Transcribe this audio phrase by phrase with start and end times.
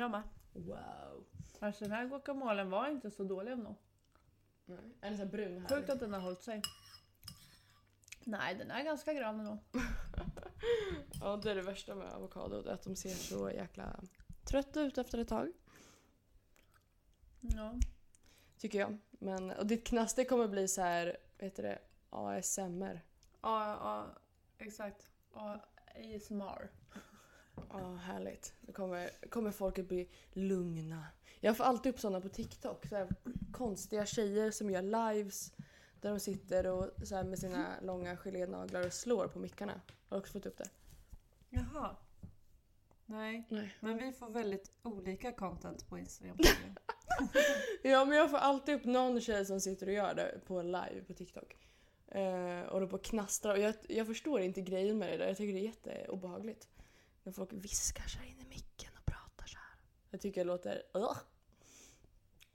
[0.00, 0.22] Jag med.
[0.52, 1.24] Wow.
[1.60, 3.74] Alltså den här guacamolen var inte så dålig ändå.
[4.64, 4.78] Nej.
[5.00, 5.68] Är den så här brun här?
[5.68, 6.62] Sjukt att den har hållit sig.
[8.24, 9.58] Nej, den är ganska grön ändå.
[11.20, 12.68] Ja, det är det värsta med avokado.
[12.68, 14.00] Att de ser så jäkla
[14.50, 15.52] trötta ut efter ett tag.
[17.40, 17.74] Ja.
[18.58, 18.98] Tycker jag.
[19.10, 21.78] Men, och ditt knaster kommer bli så här, vad heter det,
[22.10, 23.00] ASMR.
[23.42, 24.06] Ja, ja
[24.58, 25.08] exakt.
[25.32, 26.70] ASMR.
[27.70, 28.54] Ja, härligt.
[28.60, 31.04] Då kommer, kommer folket bli lugna.
[31.40, 32.86] Jag får alltid upp sådana på TikTok.
[32.86, 33.08] Så här,
[33.52, 35.52] konstiga tjejer som gör lives
[36.00, 39.80] där de sitter och så här, med sina långa gelénaglar och slår på mickarna.
[40.08, 40.70] Har du också fått upp det?
[41.48, 41.96] Jaha.
[43.06, 43.76] Nej, Nej.
[43.80, 46.36] men vi får väldigt olika content på Instagram.
[47.82, 51.04] Ja, men jag får alltid upp någon tjej som sitter och gör det på live
[51.06, 51.56] på TikTok.
[52.08, 53.52] Eh, och då på knastrar.
[53.52, 55.26] Och jag, jag förstår inte grejen med det där.
[55.26, 56.68] Jag tycker det är jätteobehagligt.
[57.22, 59.78] När folk viskar sig in i micken och pratar så här.
[60.10, 60.82] Jag tycker det låter...
[60.96, 61.02] Uh,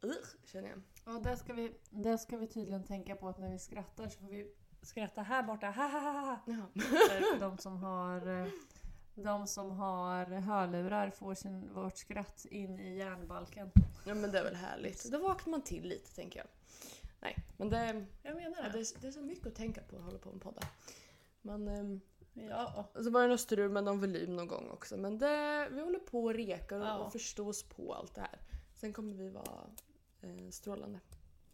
[0.05, 0.13] uh,
[0.45, 0.81] känner jag.
[1.05, 4.19] Ja, där ska, vi, där ska vi tydligen tänka på att när vi skrattar så
[4.19, 5.67] får vi skratta här borta.
[5.67, 6.39] Ha, ha, ha, ha.
[6.45, 6.81] Ja.
[7.09, 8.49] För de som har
[9.15, 13.71] de som har hörlurar får sin, vårt skratt in i hjärnbalken.
[14.05, 15.11] ja, men det är väl härligt.
[15.11, 16.47] Då vaknar man till lite, tänker jag.
[17.19, 18.69] Nej, men det, Jag menar ja, det.
[18.69, 20.65] det, är, det är så mycket att tänka på att hålla på med poddar.
[21.41, 22.01] Men...
[22.35, 22.85] Ja.
[22.93, 24.97] Och så var det något strul med någon volym någon gång också.
[24.97, 26.97] Men det, vi håller på och rekar och, Ja.
[26.97, 28.39] och förstår oss på allt det här.
[28.73, 29.69] Sen kommer vi vara
[30.21, 30.99] eh, strålande.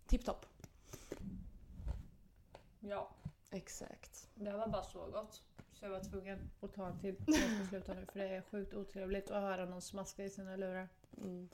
[0.08, 0.46] Tipptopp.
[2.80, 3.10] ja.
[3.52, 4.30] Exakt.
[4.36, 5.42] Det var bara så gott.
[5.74, 7.16] Så jag var tvungen att ta en till.
[7.28, 10.56] Jag ska sluta nu för det är sjukt otrevligt att höra någon smaska i sina
[10.56, 10.90] lurar.
[11.18, 11.50] Mm.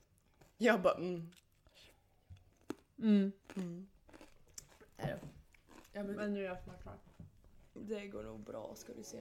[0.58, 1.32] Jag bara mm.
[2.98, 3.32] Mm.
[3.56, 3.88] mm.
[4.98, 5.20] Är det.
[5.94, 6.96] Ja, men Men nu är jag snart klar
[7.82, 9.20] det går nog bra ska du se.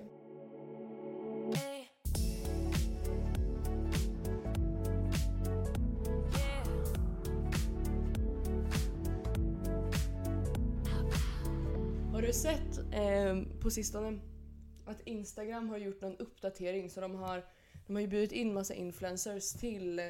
[12.13, 14.21] Har du sett eh, på sistone
[14.87, 17.45] att Instagram har gjort någon uppdatering så de har,
[17.87, 20.05] de har ju bjudit in massa influencers till eh,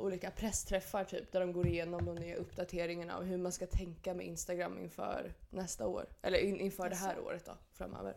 [0.00, 4.14] olika pressträffar typ där de går igenom de nya uppdateringarna och hur man ska tänka
[4.14, 6.06] med Instagram inför nästa år.
[6.22, 8.16] Eller in, inför det här året då, framöver.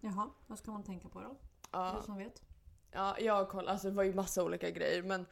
[0.00, 1.36] Jaha, vad ska man tänka på då?
[1.72, 1.96] Ja.
[2.00, 2.42] Du som vet.
[2.92, 3.70] Ja, jag kollat.
[3.70, 5.26] Alltså det var ju massa olika grejer men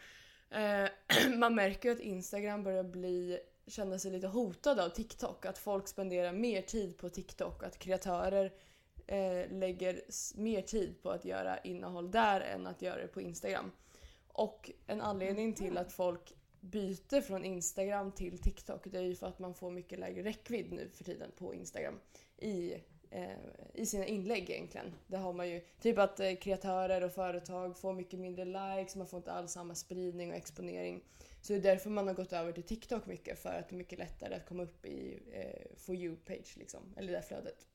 [0.50, 0.90] eh,
[1.38, 5.46] man märker ju att Instagram börjar bli känna sig lite hotad av TikTok.
[5.46, 7.62] Att folk spenderar mer tid på TikTok.
[7.62, 8.52] Att kreatörer
[9.06, 10.00] eh, lägger
[10.36, 13.70] mer tid på att göra innehåll där än att göra det på Instagram.
[14.32, 19.26] Och en anledning till att folk byter från Instagram till TikTok det är ju för
[19.26, 21.98] att man får mycket lägre räckvidd nu för tiden på Instagram
[22.38, 22.74] i,
[23.10, 23.30] eh,
[23.74, 24.94] i sina inlägg egentligen.
[25.06, 29.06] Det har man ju typ att eh, kreatörer och företag får mycket mindre likes, man
[29.06, 31.02] får inte alls samma spridning och exponering.
[31.40, 33.78] Så det är därför man har gått över till TikTok mycket för att det är
[33.78, 37.66] mycket lättare att komma upp i eh, For You-page liksom, eller det där flödet.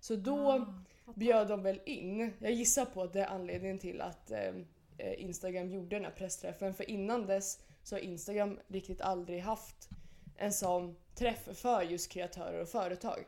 [0.00, 0.66] Så då
[1.06, 4.52] Ah, bjöd de väl in, jag gissar på att det är anledningen till att eh,
[4.98, 6.74] Instagram gjorde den här pressträffen.
[6.74, 9.88] För innan dess så har Instagram riktigt aldrig haft
[10.36, 13.24] en sån träff för just kreatörer och företag.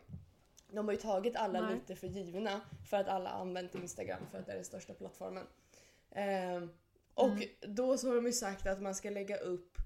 [0.70, 1.74] De har ju tagit alla Nej.
[1.74, 5.46] lite för givna för att alla använt Instagram för att det är den största plattformen.
[6.10, 6.70] Ehm,
[7.14, 9.78] och då så har de ju sagt att man ska lägga upp,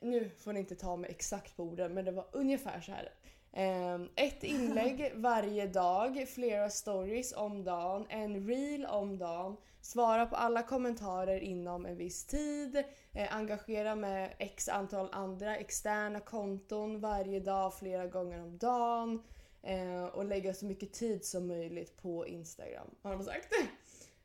[0.00, 3.12] nu får ni inte ta mig exakt på orden men det var ungefär så här.
[3.52, 10.36] Ehm, ett inlägg varje dag, flera stories om dagen, en reel om dagen, svara på
[10.36, 12.76] alla kommentarer inom en viss tid,
[13.12, 19.22] eh, engagera med x antal andra externa konton varje dag, flera gånger om dagen
[19.62, 23.48] eh, och lägga så mycket tid som möjligt på Instagram, har de sagt.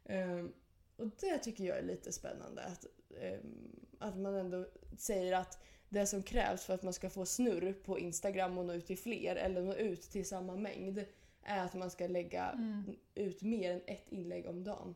[0.10, 0.54] Ehm,
[0.98, 2.64] och det tycker jag är lite spännande.
[2.64, 2.86] Att,
[3.22, 4.66] ehm, att man ändå
[4.98, 8.74] säger att det som krävs för att man ska få snurr på Instagram och nå
[8.74, 11.06] ut till fler eller nå ut till samma mängd
[11.44, 12.60] är att man ska lägga
[13.16, 14.96] ut mer än ett inlägg om dagen.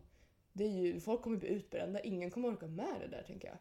[0.54, 3.58] Det är ju, folk kommer bli utbrända, ingen kommer orka med det där tänker jag.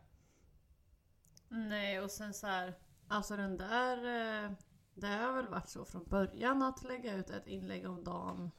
[1.49, 2.75] Nej, och sen så här,
[3.09, 4.53] alltså den där, eh,
[4.95, 8.51] det har väl varit så från början att lägga ut ett inlägg om dagen.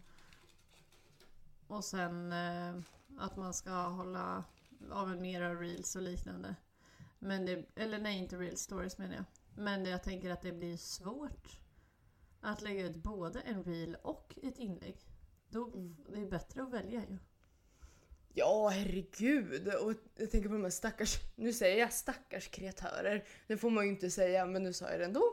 [1.68, 2.75] Och sen eh,
[3.18, 4.44] att man ska hålla
[4.89, 6.56] ja, men mera reels och liknande.
[7.19, 9.25] Men det, eller nej, inte reels, stories menar jag.
[9.56, 11.60] Men jag tänker att det blir svårt
[12.42, 14.98] att lägga ut både en reel och ett inlägg.
[15.50, 15.95] Då, Mm.
[16.10, 17.18] Det är bättre att välja ju.
[18.33, 19.68] Ja, herregud.
[19.68, 23.24] Och jag tänker på de här stackars, nu säger jag stackars kreatörer.
[23.48, 25.24] Det får man ju inte säga, men nu sa jag det ändå.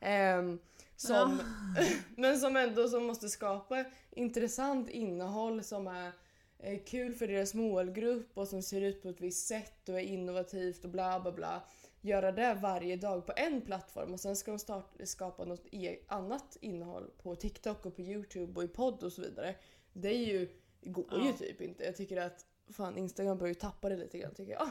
[0.00, 0.58] Ehm,
[0.96, 1.40] som,
[2.16, 6.12] men som ändå som måste skapa intressant innehåll som är
[6.58, 10.04] eh, kul för deras målgrupp och som ser ut på ett visst sätt och är
[10.04, 11.62] innovativt och bla bla bla.
[12.00, 15.98] Göra det varje dag på en plattform och sen ska de starta, skapa något e-
[16.06, 19.54] annat innehåll på TikTok och på Youtube och i podd och så vidare.
[19.92, 20.48] Det är ju,
[20.80, 21.32] det går ju Ja.
[21.36, 21.84] typ inte.
[21.84, 24.68] Jag tycker att fan Instagram börjar ju tappa det lite grann tycker jag.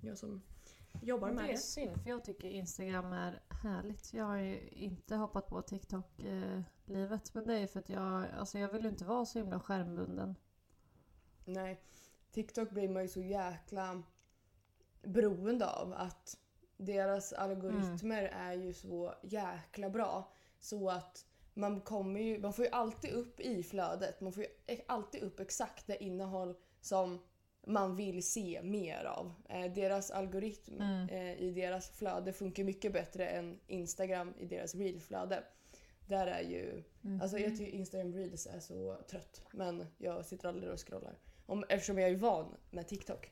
[0.00, 0.42] Jag som
[1.02, 1.58] jobbar Det med är det.
[1.58, 4.12] synd för jag tycker Instagram är härligt.
[4.14, 7.34] Jag har ju inte hoppat på TikTok-livet.
[7.34, 10.34] Men det är för att jag, alltså jag vill ju inte vara så himla skärmbunden.
[11.44, 11.82] Nej.
[12.30, 14.02] TikTok blir man ju så jäkla
[15.02, 16.38] beroende av att
[16.76, 20.32] deras algoritmer är ju så jäkla bra.
[20.60, 21.26] Så att
[21.58, 25.22] man kommer ju, man får ju alltid upp i flödet, man får ju e- alltid
[25.22, 27.18] upp exakt det innehåll som
[27.66, 29.32] man vill se mer av.
[29.48, 31.08] Eh, deras algoritm Mm.
[31.08, 35.44] eh, i deras flöde funkar mycket bättre än Instagram i deras reelflöde.
[36.06, 36.82] Där är ju,
[37.22, 41.18] alltså jag tycker Instagram reels är så trött men jag sitter aldrig och scrollar.
[41.46, 43.30] Om, eftersom jag är van med TikTok.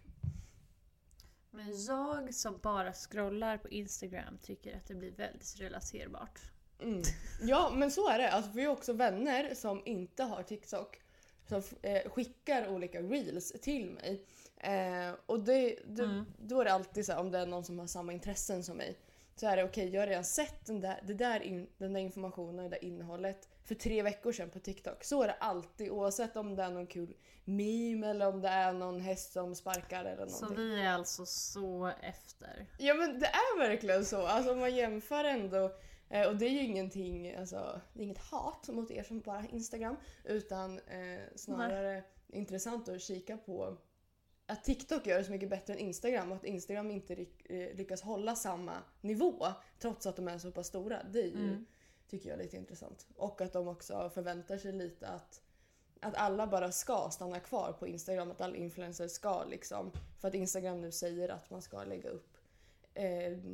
[1.51, 6.41] Men jag som bara scrollar på Instagram tycker att det blir väldigt relaterbart.
[6.83, 7.03] Mm.
[7.43, 8.31] Ja men så är det.
[8.31, 11.01] Alltså, vi har också vänner som inte har TikTok.
[11.49, 14.23] Som eh, skickar olika reels till mig.
[14.57, 16.25] Eh, och det, det, Mm.
[16.39, 18.77] då är det alltid så här, om det är någon som har samma intressen som
[18.77, 18.99] mig.
[19.37, 22.01] Så är det okej, jag har redan sett den där, det där in, den där
[22.01, 25.05] informationen, det där innehållet för tre veckor sedan på TikTok.
[25.05, 27.15] Så är det alltid oavsett om det är någon kul
[27.45, 30.65] meme eller om det är någon häst som sparkar eller Så någonting.
[30.65, 32.67] vi är alltså så efter.
[32.79, 34.27] Ja men det är verkligen så.
[34.27, 35.73] Alltså om man jämför ändå.
[36.09, 39.41] Eh, och det är ju ingenting, alltså det är inget hat mot er som bara
[39.41, 39.97] har Instagram.
[40.25, 43.77] Utan eh, snarare intressant att kika på
[44.47, 48.03] att TikTok gör det så mycket bättre än Instagram och att Instagram inte eh, lyckas
[48.03, 49.47] hålla samma nivå
[49.79, 51.03] trots att de är så pass stora.
[51.13, 51.67] Det är ju, Mm.
[52.09, 53.07] tycker jag är lite intressant.
[53.17, 55.43] Och att de också förväntar sig lite att,
[56.01, 59.93] att alla bara ska stanna kvar på Instagram, att alla influencers ska liksom.
[60.21, 62.36] För att Instagram nu säger att man ska lägga upp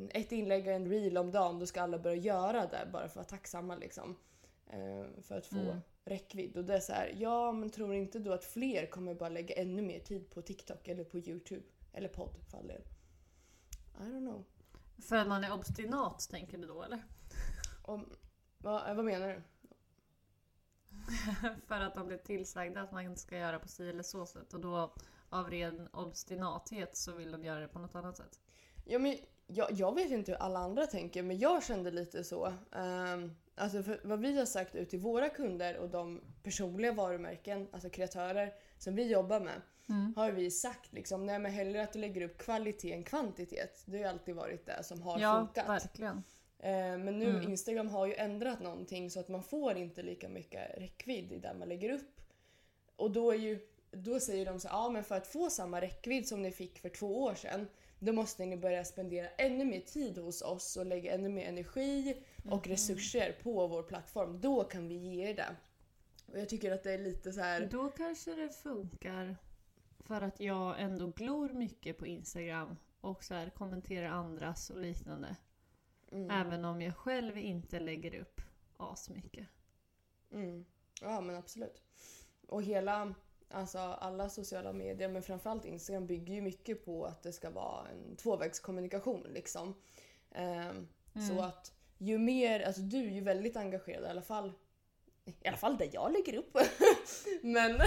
[0.09, 3.05] ett inlägg och en reel om dagen, då ska alla börja göra det bara för
[3.07, 4.15] att vara tacksamma liksom.
[4.67, 5.77] Eh, för att få Mm.
[6.05, 6.57] räckvidd.
[6.57, 9.55] Och det är så här, ja men tror inte du att fler kommer bara lägga
[9.55, 11.63] ännu mer tid på TikTok eller på YouTube?
[11.93, 12.81] Eller podd för all del.
[13.99, 14.45] I don't know.
[15.01, 17.03] För att man är obstinat tänker du då eller?
[17.83, 18.09] Om,
[18.57, 19.41] vad, vad menar du?
[21.67, 24.59] För att de blir tillsagda att man ska göra på si eller så sätt och
[24.59, 24.93] då
[25.29, 28.39] av ren obstinathet så vill de göra det på något annat sätt.
[28.85, 29.17] Ja, men
[29.47, 32.45] jag, jag vet inte hur alla andra tänker men jag kände lite så.
[32.71, 37.67] Um, alltså för vad vi har sagt ut till våra kunder och de personliga varumärken,
[37.71, 39.61] alltså kreatörer som vi jobbar med.
[39.89, 40.13] Mm.
[40.15, 43.83] Har vi sagt liksom, nej men hellre att du lägger upp kvalitet än kvantitet.
[43.85, 45.69] Det har ju alltid varit det som har Ja, funkat.
[45.69, 46.23] verkligen.
[46.59, 47.51] Eh, Men nu Mm.
[47.51, 51.53] Instagram har ju ändrat någonting så att man får inte lika mycket räckvidd i det
[51.53, 52.21] man lägger upp.
[52.95, 53.59] Och då, är ju,
[53.91, 56.89] då säger de så ja men för att få samma räckvidd som ni fick för
[56.89, 57.67] två år sedan
[58.05, 62.23] då måste ni börja spendera ännu mer tid hos oss och lägga ännu mer energi
[62.49, 64.41] och resurser på vår plattform.
[64.41, 65.55] Då kan vi ge er det.
[66.31, 67.67] Och jag tycker att det är lite så här...
[67.71, 69.37] Då kanske det funkar
[69.99, 75.35] för att jag ändå glor mycket på Instagram och så här kommenterar andras och liknande.
[76.11, 78.41] Mm, Även om jag själv inte lägger upp
[78.77, 79.47] asmycket.
[80.31, 80.65] mm.
[81.01, 81.81] Ja men absolut.
[82.47, 83.13] Och hela,
[83.53, 87.87] alltså alla sociala medier men framförallt Instagram bygger ju mycket på att det ska vara
[87.89, 89.73] en tvåvägskommunikation liksom.
[90.31, 90.87] Ehm,
[91.27, 91.39] Så Mm.
[91.45, 94.51] att ju mer, alltså du är ju väldigt engagerad i alla fall.
[95.25, 96.57] I alla fall där jag lägger upp.
[97.41, 97.81] men,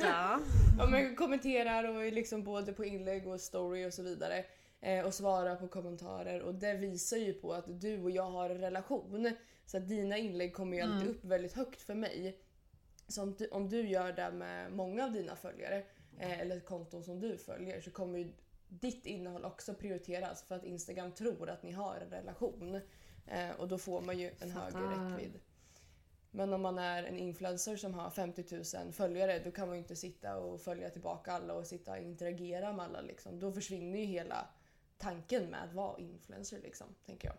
[0.00, 0.40] Ja.
[0.90, 4.44] men kommenterar och liksom både på inlägg och story och så vidare.
[4.80, 8.50] Eh, och svarar på kommentarer och det visar ju på att du och jag har
[8.50, 9.30] en relation.
[9.66, 11.10] Så att dina inlägg kommer ju alltid Mm.
[11.10, 12.38] upp väldigt högt för mig.
[13.12, 15.84] Så om du, om du gör det med många av dina följare
[16.18, 18.32] eh, eller konton som du följer så kommer ju
[18.68, 22.80] ditt innehåll också prioriteras för att Instagram tror att ni har en relation.
[23.26, 25.10] Eh, och då får man ju en högre Fattar.
[25.10, 25.40] räckvidd.
[26.30, 29.82] Men om man är en influencer som har 50 000 följare då kan man ju
[29.82, 33.00] inte sitta och följa tillbaka alla och sitta och interagera med alla.
[33.00, 33.40] Liksom.
[33.40, 34.48] Då försvinner ju hela
[34.98, 37.36] tanken med att vara influencer liksom, tänker jag.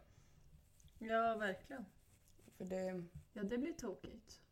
[1.09, 1.85] ja, verkligen.
[2.57, 3.03] För det,
[3.33, 4.42] Ja, det blir tokigt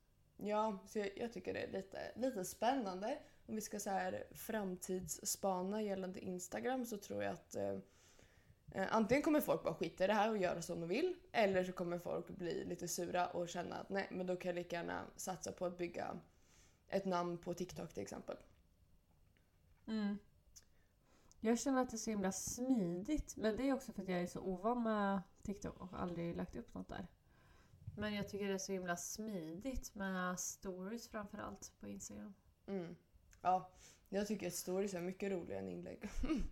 [0.41, 4.23] ja, så jag, jag tycker det är lite, lite spännande om vi ska så här
[4.31, 7.77] framtidsspana gällande Instagram så tror jag att eh,
[8.71, 11.63] eh, antingen kommer folk bara skita i det här och göra som de vill eller
[11.63, 14.75] så kommer folk bli lite sura och känna att nej men då kan jag lika
[14.75, 16.19] gärna satsa på att bygga
[16.87, 18.37] ett namn på TikTok till exempel.
[19.87, 20.17] Mm.
[21.43, 23.35] Jag känner att det är så himla smidigt.
[23.37, 26.55] Men det är också för att jag är så ovan med TikTok och aldrig lagt
[26.55, 27.07] upp något där.
[28.01, 32.33] Men jag tycker det är så himla smidigt med stories framförallt på Instagram.
[32.67, 32.95] Mm.
[33.41, 33.69] Ja,
[34.09, 36.09] jag tycker att stories är mycket roligare än inlägg.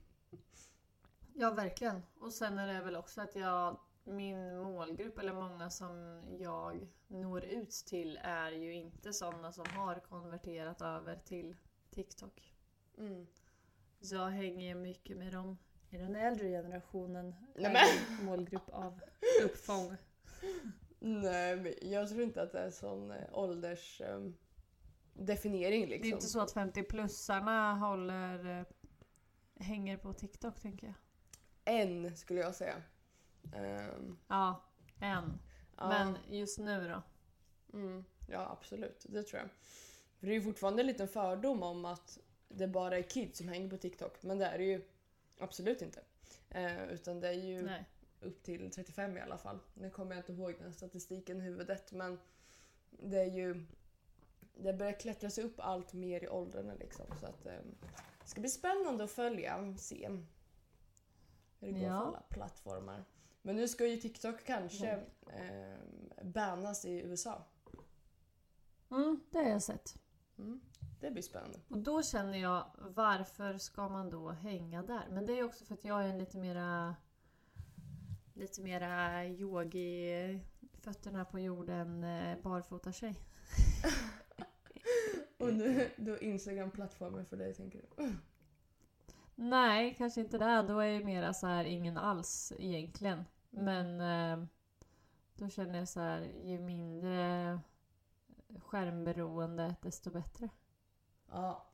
[1.33, 2.01] Ja, verkligen.
[2.19, 7.45] Och sen är det väl också att jag, min målgrupp, eller många som jag når
[7.45, 11.55] ut till, är ju inte sådana som har konverterat över till
[11.89, 12.53] TikTok.
[12.97, 13.27] Mm.
[14.01, 15.57] Så jag hänger ju mycket med dem
[15.89, 17.35] i den äldre generationen.
[17.55, 19.01] Nej, men- målgrupp av
[19.43, 19.95] uppfång.
[20.99, 24.01] Nej, men jag tror inte att det är sån eh, ålders...
[24.01, 24.35] ehm,
[25.89, 26.01] liksom.
[26.01, 28.65] Det är inte så att 50-plussarna håller, eh,
[29.65, 30.95] hänger på TikTok, tänker jag.
[31.65, 32.81] En skulle jag säga.
[33.53, 34.63] Ehm, Ja,
[34.99, 35.39] en.
[35.77, 35.87] ja.
[35.89, 37.01] Men just nu då?
[37.77, 39.05] Mm, ja, absolut.
[39.09, 39.49] Det tror jag.
[40.19, 43.47] För det är ju fortfarande en liten fördom om att det bara är kids som
[43.47, 44.23] hänger på TikTok.
[44.23, 44.81] Men det är det ju
[45.39, 46.01] absolut inte.
[46.49, 47.85] Eh, utan det är ju Nej.
[48.21, 49.59] Upp till 35 i alla fall.
[49.73, 52.19] Nu kommer jag inte ihåg den statistiken i huvudet men
[52.89, 53.65] det är ju...
[54.61, 57.05] Det börjar klättra sig upp allt mer i åldrarna liksom.
[57.19, 57.53] Så att, eh,
[58.23, 60.09] det ska bli spännande att följa, se
[61.59, 61.99] hur det går Ja.
[61.99, 63.05] för alla plattformar.
[63.41, 67.45] Men nu ska ju TikTok kanske eh, bannas i USA.
[68.91, 69.95] Mm, det har jag sett.
[70.37, 70.61] Mm,
[71.01, 71.59] det blir spännande.
[71.69, 75.07] Och då känner jag, varför ska man då hänga där?
[75.09, 76.95] Men det är också för att jag är en lite mera
[78.39, 80.39] lite mera yogi,
[80.81, 83.15] fötterna på jorden, eh, barfota tjej.
[85.37, 88.15] Och nu, då Instagram-plattformen för dig tänker du?
[89.35, 90.65] Nej, kanske inte det.
[90.67, 93.25] Då är jag mera så här ingen alls egentligen.
[93.49, 94.45] Men eh,
[95.35, 97.59] då känner jag så här, ju mindre
[98.59, 100.49] skärmberoende desto bättre.
[101.31, 101.69] Ja,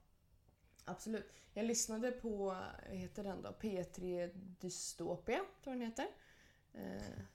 [0.86, 1.34] absolut.
[1.54, 2.46] Jag lyssnade på,
[2.88, 3.50] vad heter den då?
[3.50, 4.30] P3
[4.60, 6.08] Dystopia, tror jag den heter.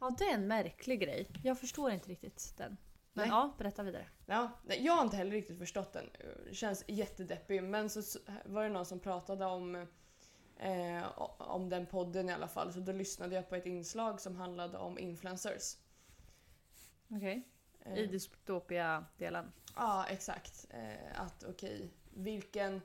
[0.01, 1.29] Ja, det är en märklig grej.
[1.43, 2.77] Jag förstår inte riktigt den.
[3.13, 3.29] Men Nej.
[3.29, 4.07] ja, berätta vidare.
[4.27, 6.11] ja, jag har inte heller riktigt förstått den.
[6.53, 7.63] Känns jättedeppig.
[7.63, 9.87] Men så var det någon som pratade om,
[10.57, 12.73] eh, om den podden i alla fall.
[12.73, 15.77] Så då lyssnade jag på ett inslag som handlade om influencers.
[17.09, 17.49] Okej.
[17.81, 19.53] Eh, I dystopia-delen.
[19.77, 20.67] Ja, exakt.
[20.71, 22.81] Eh, att okej, vilken...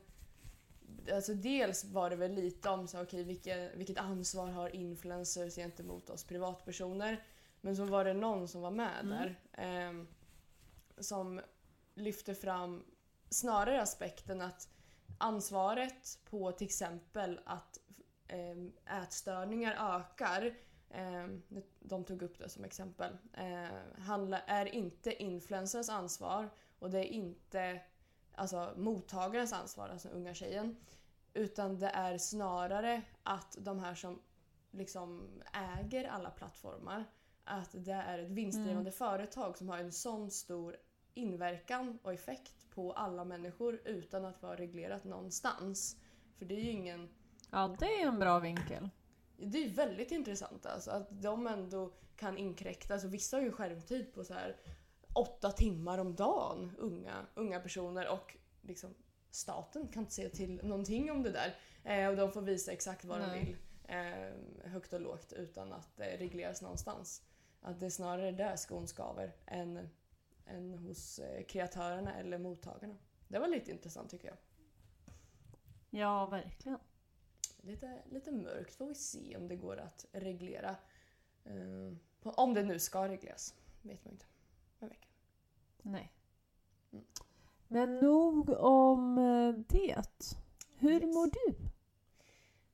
[1.14, 6.10] Alltså dels var det väl lite om så, okej, vilken, vilket ansvar har influencers gentemot
[6.10, 7.24] oss privatpersoner.
[7.62, 9.10] Men så var det någon som var med Mm.
[9.10, 10.08] där ehm,
[10.98, 11.42] som
[11.96, 12.84] lyfte fram
[13.30, 14.70] snarare aspekten att
[15.18, 17.80] ansvaret på till exempel att
[18.28, 18.74] ehm,
[19.04, 20.56] ätstörningar ökar
[20.90, 21.44] ehm,
[21.80, 26.50] de tog upp det som exempel, eh, handla, är inte influencers ansvar
[26.80, 27.82] och det är inte
[28.38, 30.76] alltså, mottagarens ansvar, alltså unga tjejen.
[31.34, 34.22] Utan det är snarare att de här som
[34.72, 37.06] liksom äger alla plattformar,
[37.44, 40.78] att det är ett vinstdrivande företag som har en sån stor
[41.14, 45.98] inverkan och effekt på alla människor utan att vara reglerat någonstans.
[46.38, 47.10] För det är ju ingen
[47.52, 48.90] Ja, det är en bra vinkel.
[49.38, 52.94] det är väldigt intressant alltså, att de ändå kan inkräkta.
[52.94, 54.56] Alltså, vissa har ju skärmtid på så här
[55.16, 58.08] åtta timmar om dagen, unga, unga personer.
[58.10, 58.94] Och liksom,
[59.32, 61.56] staten kan inte säga till någonting om det där.
[61.84, 63.46] Eh, och de får visa exakt vad de Nej.
[63.46, 63.56] vill.
[63.88, 67.24] Eh, högt och lågt utan att det regleras någonstans.
[67.62, 69.90] Att det är snarare där skon skaver än,
[70.46, 72.96] än hos eh, kreatörerna eller mottagarna.
[73.28, 74.38] Det var lite intressant tycker jag.
[75.90, 76.80] Ja, verkligen.
[77.62, 80.76] Lite, lite mörkt får vi se om det går att reglera.
[81.46, 83.56] Eh, om det nu ska regleras.
[83.82, 84.26] Vet man inte.
[84.80, 85.00] Vem vet?
[85.82, 86.14] Nej.
[86.94, 87.06] Mm.
[87.68, 90.04] Men nog om eh, det.
[90.78, 91.16] Hur Yes.
[91.16, 91.56] mår du?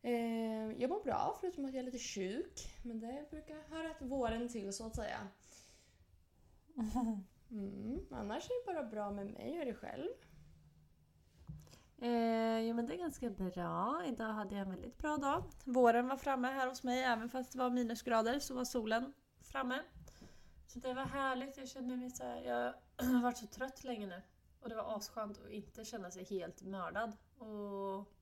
[0.01, 2.59] Eh, jag mår bra förutom att jag är lite sjuk.
[2.83, 5.27] Men det brukar höra till våren till så att säga.
[7.51, 9.51] Mm, annars är det bara bra med mig.
[9.53, 10.07] Hur är det själv?
[12.01, 14.03] Eh, jo men det är ganska bra.
[14.07, 15.43] Idag hade jag en väldigt bra dag.
[15.65, 17.03] Våren var framme här hos mig.
[17.03, 19.79] Även fast det var minusgrader så var solen framme.
[20.73, 21.57] Så det var härligt.
[21.57, 22.73] Jag kände mig så här, Jag
[23.05, 24.21] har varit så trött länge nu.
[24.59, 27.17] Och det var asskönt att inte känna sig helt mördad.
[27.37, 28.13] Och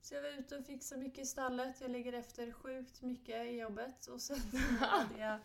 [0.00, 1.80] så jag var ute och fixade mycket i stallet.
[1.80, 4.06] Jag ligger efter sjukt mycket i jobbet.
[4.06, 4.36] Och sen
[4.80, 5.38] hade jag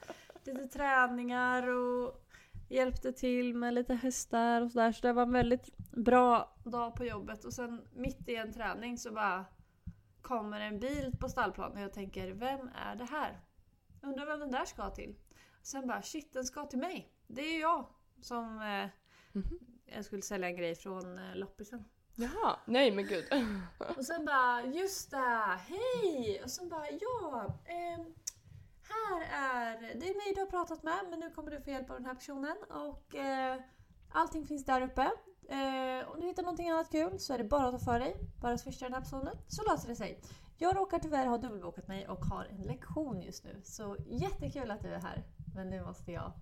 [0.44, 2.26] lite träningar och
[2.70, 4.92] hjälpte till med lite hästar och sådär.
[4.92, 7.46] Så det var en väldigt bra dag på jobbet.
[7.46, 9.46] Och sen mitt i en träning så bara
[10.22, 13.40] kommer en bil på stallplanen och jag tänker, vem är det här?
[14.02, 15.16] Undrar vem den där ska till?
[15.64, 17.14] Sen bara, shit den ska till mig.
[17.28, 17.86] Det är ju jag
[18.22, 18.90] som eh,
[19.34, 19.60] Mhm.
[19.86, 21.86] jag skulle sälja en grej från eh, loppisen.
[22.16, 23.26] Jaha, nej men gud.
[23.98, 26.42] Och sen bara, just det, hej!
[26.44, 28.14] Och sen bara, ja, ehm,
[28.90, 31.90] här är, det är mig du har pratat med men nu kommer du få hjälp
[31.90, 33.62] av den här personen och eh,
[34.12, 35.02] allting finns där uppe.
[35.50, 38.16] Eh, om du hittar någonting annat kul så är det bara att ta för dig,
[38.42, 40.22] bara swisha den här personen så löser det sig.
[40.58, 44.82] Jag råkar tyvärr ha dubbelbokat mig och har en lektion just nu så jättekul att
[44.82, 45.24] du är här
[45.56, 46.34] men nu måste jag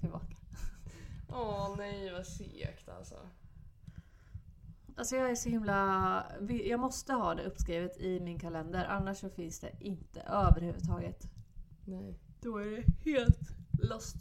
[0.00, 0.36] tillbaka.
[1.28, 3.16] Åh nej vad segt alltså.
[4.96, 6.26] Alltså jag är så himla...
[6.64, 11.22] Jag måste ha det uppskrivet i min kalender annars så finns det inte överhuvudtaget.
[11.84, 12.18] Nej.
[12.40, 13.40] Då är det helt
[13.82, 14.16] lost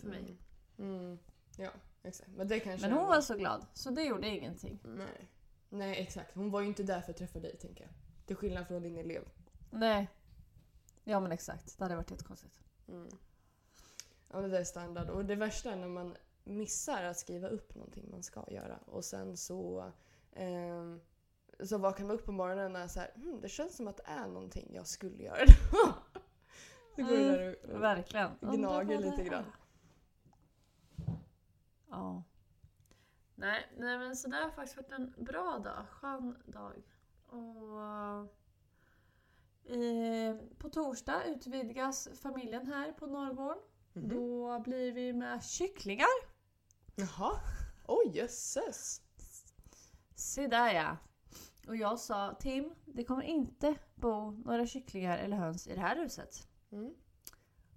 [0.00, 0.38] för mig.
[0.78, 1.18] Mm.
[1.56, 1.70] Ja,
[2.02, 2.30] exakt.
[2.30, 4.80] Men det kanske Men hon var så glad så det gjorde ingenting.
[4.84, 5.28] Nej.
[5.68, 7.92] Nej exakt, hon var ju inte där för att träffa dig tänker jag.
[8.26, 9.28] Till skillnad från din elev.
[9.70, 10.08] Nej.
[11.04, 12.60] Ja men exakt, det hade varit jättekonstigt.
[12.88, 13.08] Mm.
[14.34, 15.10] Ja det där är standard.
[15.10, 18.76] Och det värsta är när man missar att skriva upp någonting man ska göra.
[18.86, 19.92] Och sen så,
[20.32, 21.00] ehm,
[21.64, 24.02] så vaknar man upp på morgonen och så här, hm, det känns som att det
[24.06, 25.36] är någonting jag skulle göra.
[26.96, 28.30] det går Mm, där och, Verkligen.
[28.40, 29.44] gnager lite det grann.
[31.90, 32.22] Ja.
[33.34, 36.82] Nej, nej men så det har faktiskt varit en bra dag, skön dag.
[37.26, 37.80] Och
[39.74, 43.58] eh, på torsdag utvidgas familjen här på Norrgården.
[43.94, 44.08] Mhm.
[44.08, 46.08] Då blir vi med kycklingar.
[46.96, 47.40] Jaha.
[47.86, 49.00] Oj jösses.
[50.14, 50.96] Se där ja.
[51.68, 55.96] Och jag sa Tim, det kommer inte bo några kycklingar eller höns i det här
[55.96, 56.48] huset.
[56.72, 56.94] Mm.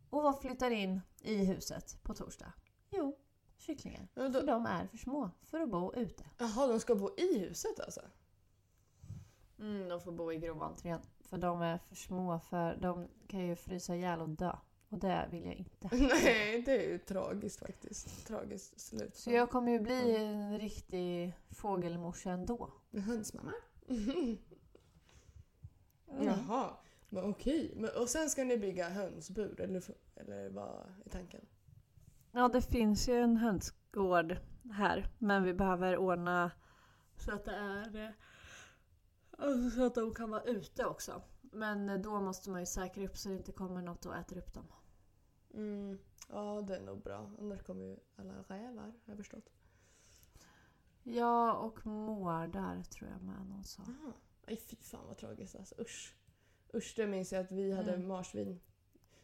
[0.10, 2.54] Och vad flyttar in i huset på torsdag?
[2.90, 3.18] Jo,
[3.58, 4.08] kycklingar.
[4.14, 6.24] Ja, För då, de är för små för att bo ute.
[6.38, 8.02] jaha, de ska bo i huset alltså?
[9.60, 11.00] Mm, de får bo i groventrén.
[11.20, 14.56] För de är för små för de kan ju frysa ihjäl och dö.
[14.90, 15.90] Och det vill jag inte.
[15.96, 18.28] Nej, det är ju tragiskt faktiskt.
[18.28, 19.16] Tragiskt slut.
[19.16, 22.70] Så jag kommer ju bli en riktig fågelmorsa ändå.
[22.92, 23.54] En hönsmamma?
[23.90, 24.38] Mm.
[26.26, 26.78] Jaha.
[27.10, 27.74] Men okej.
[27.76, 29.84] Men, och sen ska ni bygga hönsbur, eller,
[30.16, 31.46] eller vad är tanken?
[32.32, 34.38] Ja, det finns ju en hönsgård
[34.72, 35.10] här.
[35.18, 36.52] Men vi behöver ordna
[37.18, 37.96] så att det är...
[38.06, 38.10] eh,
[39.38, 41.22] alltså Så att de kan vara ute också.
[41.42, 44.54] Men då måste man ju säkra upp så det inte kommer något och äter upp
[44.54, 44.68] dem.
[45.58, 45.98] Mm.
[46.30, 47.32] Ja, det är nog bra.
[47.40, 49.50] Annars kommer ju alla rävar, har jag förstått.
[51.04, 53.82] Ja, och mårdar tror jag med någon sa.
[53.84, 54.14] Aha.
[54.48, 55.76] Nej, fy fan vad tragiskt alltså.
[55.82, 56.16] Usch.
[56.74, 58.08] Usch, det minns jag att vi hade Mm.
[58.08, 58.60] marsvin.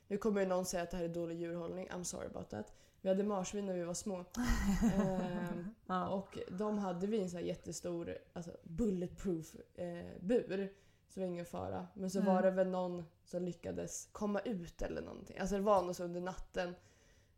[0.07, 1.87] Nu kommer ju någon säga att det här är dålig djurhållning.
[1.89, 2.73] I'm sorry about that.
[3.01, 4.25] Vi hade marsvin när vi var små.
[4.97, 6.09] Ehm, Ja.
[6.09, 10.73] Och de hade vi en sån här jättestor alltså bulletproof eh, bur.
[11.13, 11.87] Så det var ingen fara.
[11.93, 12.33] Men så Mm.
[12.33, 15.37] var det väl någon som lyckades komma ut eller någonting.
[15.37, 16.75] Alltså det var något under natten.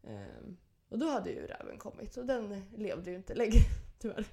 [0.04, 0.58] Ehm,
[0.90, 3.60] och då hade ju räven kommit och den levde ju inte längre
[4.00, 4.26] tyvärr.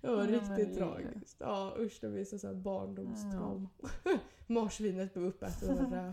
[0.00, 1.36] Det var Ja, riktigt tragiskt.
[1.40, 3.68] Ja usch det blir så här barndomstrauma.
[4.46, 6.12] Marsvinet blev uppätet av en räv.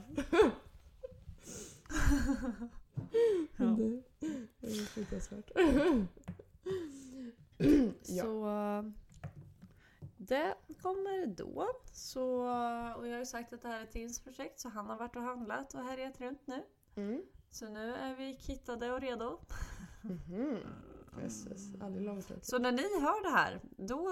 [3.57, 3.65] Ja.
[3.65, 4.01] Det,
[4.59, 5.51] det är fruktansvärt.
[8.07, 8.23] ja.
[8.23, 8.45] Så
[10.27, 11.67] det kommer då.
[11.91, 12.23] Så,
[12.97, 15.15] och jag har ju sagt att det här är Tims projekt så han har varit
[15.15, 16.63] och handlat och härjat runt nu.
[16.95, 17.21] Mm.
[17.51, 19.39] Så nu är vi kittade och redo.
[20.01, 20.57] Mhm.
[21.21, 22.45] Jösses, aldrig långtråkigt.
[22.45, 24.07] Så när ni hör det här, då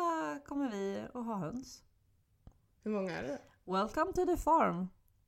[0.45, 1.83] kommer vi att ha höns.
[2.83, 3.41] Hur många är det?
[3.65, 4.87] Welcome to the farm.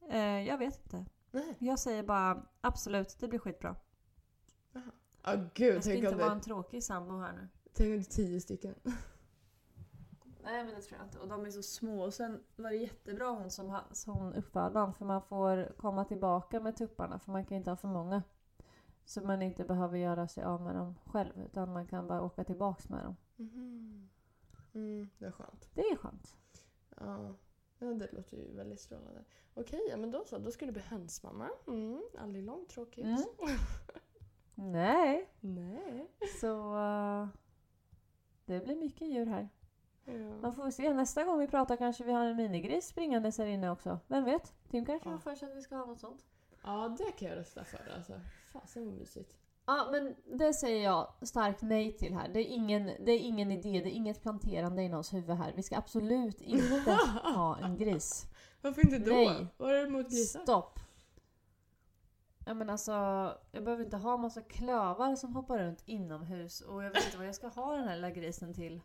[0.10, 1.06] Eh, jag vet inte.
[1.32, 1.56] Nej.
[1.60, 3.76] Jag säger bara absolut, det blir skitbra.
[5.24, 7.48] Ja gud, Jag ska inte vara det, en tråkig sambo här nu.
[7.74, 8.76] tänk om det är tio stycken.
[10.44, 11.20] Nej men det tror jag inte.
[11.20, 12.04] Och de är så små.
[12.04, 14.94] Och sen var det jättebra hon som, som uppfödde dem.
[14.94, 17.20] För man får komma tillbaka med tupparna.
[17.20, 18.24] För man kan inte ha för många.
[19.06, 21.42] Så man inte behöver göra sig av med dem själv.
[21.46, 23.16] Utan man kan bara åka tillbaks med dem.
[23.36, 24.10] Mhm.
[24.74, 25.70] Mm, det är skönt.
[25.74, 26.36] Det är skönt.
[27.00, 27.36] Ja.
[27.80, 29.24] ja, det låter ju väldigt strålande.
[29.54, 30.38] Okej, ja, men då så.
[30.38, 31.50] Då ska det bli hönsmamma.
[31.68, 33.08] Mm, aldrig långtråkigt.
[33.08, 33.24] Mm.
[34.72, 35.30] Nej.
[35.40, 36.12] Nej.
[36.42, 37.28] Så eh,
[38.46, 39.50] det blir mycket djur här.
[40.06, 40.14] Ja.
[40.42, 40.94] Man får se.
[40.94, 44.00] Nästa gång vi pratar kanske vi har en minigris springandes här inne också.
[44.08, 44.54] Vem vet?
[44.70, 45.14] Tim kanske Ja.
[45.14, 46.26] har för sig att vi ska ha något sånt.
[46.64, 48.14] ja, det kan jag rösta för alltså.
[48.54, 49.38] Fasen vad mysigt.
[49.66, 52.30] Ja, men det säger jag starkt nej till här.
[52.34, 55.54] Det är, ingen, det är ingen idé, det är inget planterande i någons huvud här.
[55.56, 56.92] Vi ska absolut inte
[57.24, 58.26] ha en gris.
[58.62, 59.16] Varför inte då?
[59.16, 59.48] Nej.
[59.58, 60.40] Vad är det emot grisar?
[60.40, 60.80] Stopp!
[62.46, 62.92] Ja men alltså,
[63.52, 67.28] jag behöver inte ha massa klövar som hoppar runt inomhus och jag vet inte vad
[67.28, 68.82] jag ska ha den här lilla grisen till.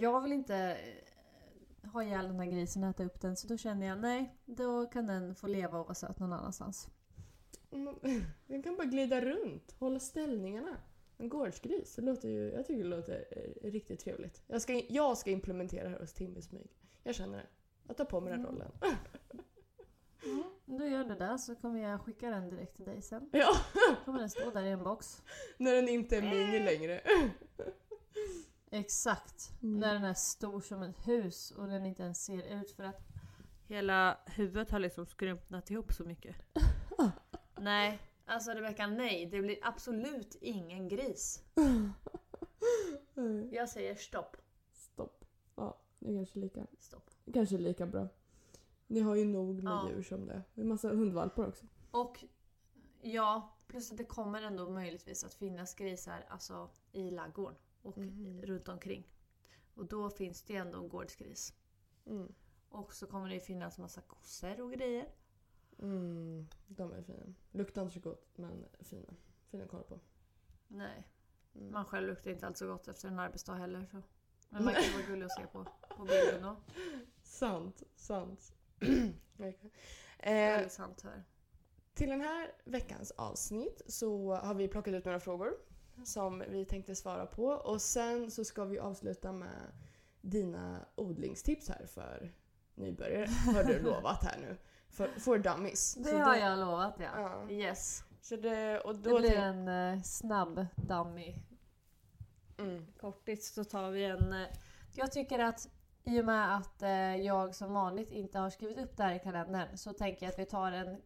[0.00, 3.56] Jag vill inte eh, ha ihjäl den här grisen och äta upp den så då
[3.56, 6.88] känner jag nej, då kan den få leva och vara söt någon annanstans.
[7.70, 7.94] Mm,
[8.46, 10.76] Den kan bara glida runt, hålla ställningarna.
[11.18, 14.42] En gårdsgris, det låter ju, jag tycker det låter eh, riktigt trevligt.
[14.46, 16.70] Jag ska, jag ska implementera det här hos Tim i smyg.
[17.02, 17.46] Jag känner det.
[17.86, 18.52] Jag tar på mig den Mm.
[18.52, 18.70] rollen.
[20.66, 23.30] Om du gör det där så kommer jag skicka den direkt till dig sen.
[23.32, 23.52] Ja,
[24.04, 25.22] kommer den stå där i en box.
[25.58, 27.00] när den inte är mini längre.
[28.76, 29.52] Exakt.
[29.62, 29.80] Mm.
[29.80, 33.00] När den är stor som ett hus och den inte ens ser ut för att
[33.66, 36.36] hela huvudet har liksom skrumpnat ihop så mycket.
[37.58, 39.26] nej, alltså Rebecka nej.
[39.26, 41.42] Det blir absolut ingen gris.
[43.50, 44.36] Jag säger stopp.
[44.72, 45.24] Stopp.
[45.54, 47.10] Ja, det är kanske lika, Stopp.
[47.34, 48.08] kanske lika bra.
[48.86, 49.88] Ni har ju nog med Ja.
[49.88, 50.42] djur som det.
[50.54, 51.66] Det är massa hundvalpar också.
[51.90, 52.24] Och
[53.00, 58.42] ja, plus att det kommer ändå möjligtvis att finnas grisar alltså, i laggården och Mm.
[58.42, 59.06] runt omkring.
[59.74, 61.54] Och då finns det ändå en gårdsgris.
[62.06, 62.34] Mm.
[62.68, 65.08] Och så kommer det finnas massa kossor och grejer.
[65.78, 67.34] Mm, de är fina.
[67.50, 69.14] Luktar inte så gott, men fina.
[69.50, 70.00] Fina att kolla på.
[70.68, 71.08] Nej,
[71.54, 71.72] Mm.
[71.72, 73.86] man själv luktar inte alls så gott efter en arbetsdag heller.
[73.90, 74.02] Så.
[74.48, 75.64] Men man kan vara gullig att se på,
[75.96, 76.56] på bilden då.
[77.22, 78.52] Sant, sant.
[79.36, 79.70] Verkligen.
[80.18, 81.24] eh, sant här.
[81.94, 85.54] till den här veckans avsnitt så har vi plockat ut några frågor
[86.04, 89.72] som vi tänkte svara på och sen så ska vi avsluta med
[90.20, 92.32] dina odlingstips här för
[92.74, 94.56] nybörjare har du lovat här nu.
[94.90, 95.94] För, for dummies.
[95.94, 97.08] Det Så har då- jag lovat ja.
[97.46, 97.50] Ja.
[97.50, 98.04] Yes.
[98.20, 101.34] Så det, och Det då blir tänk- en eh, snabb dummy
[102.58, 104.32] mm, kortligt så tar vi en...
[104.32, 104.46] eh,
[104.94, 105.68] Jag tycker att
[106.04, 109.18] i och med att eh, jag som vanligt inte har skrivit upp det här i
[109.18, 111.02] kalendern så tänker jag att vi tar en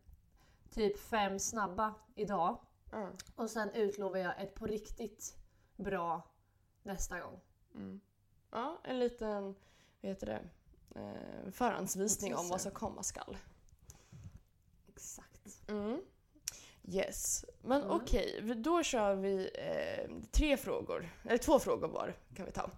[0.71, 2.59] typ fem snabba idag.
[2.91, 5.37] Ja, Och sen utlovar jag ett på riktigt
[5.77, 6.23] bra
[6.83, 7.41] nästa gång.
[7.75, 8.01] mm.
[8.51, 9.43] ja, en liten
[10.01, 10.41] vad heter det,
[11.01, 13.37] eh, förhandsvisning om vad som komma skall.
[14.89, 15.63] Exakt.
[15.69, 16.01] Mm.
[16.89, 17.91] Yes, men Mm.
[17.97, 22.71] okej, vi- då kör vi eh, tre frågor, eller två frågor var kan vi ta.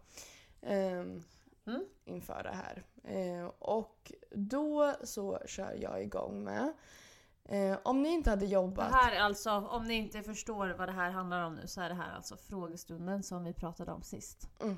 [0.63, 1.23] ehm,
[1.67, 1.85] Mm.
[2.05, 2.85] Inför det här.
[3.05, 6.73] Eh, och då så kör jag igång med,
[7.45, 8.93] eh, om ni inte hade Det jobbat...
[8.93, 11.89] här är alltså, om ni inte förstår vad det här handlar om nu så är
[11.89, 14.49] det här alltså frågestunden som vi pratade om sist.
[14.61, 14.77] Mm,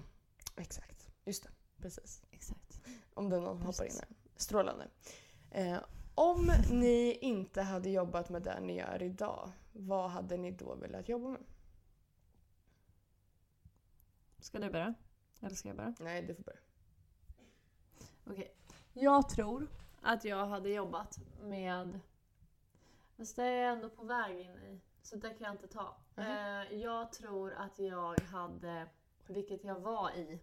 [0.57, 1.51] exakt, just det,
[1.83, 2.23] precis.
[2.31, 2.81] Exakt.
[3.15, 4.01] Om det någon som hoppar in Precis.
[4.01, 4.09] här.
[4.37, 4.89] Strålande.
[5.51, 5.79] Eh,
[6.15, 11.09] om ni inte hade jobbat med det ni gör idag, vad hade ni då velat
[11.09, 11.41] jobba med?
[14.39, 14.95] Ska du börja?
[15.41, 15.95] Eller ska jag börja?
[16.01, 16.59] Nej, du får börja.
[18.27, 18.55] Okej.
[18.93, 19.67] Jag tror
[20.03, 22.01] att jag hade jobbat med...
[23.17, 24.81] Fast det är jag ändå på väg in i.
[25.03, 25.97] Så det kan jag inte ta.
[26.17, 28.87] Eh, jag tror att jag hade,
[29.27, 30.41] vilket jag var i,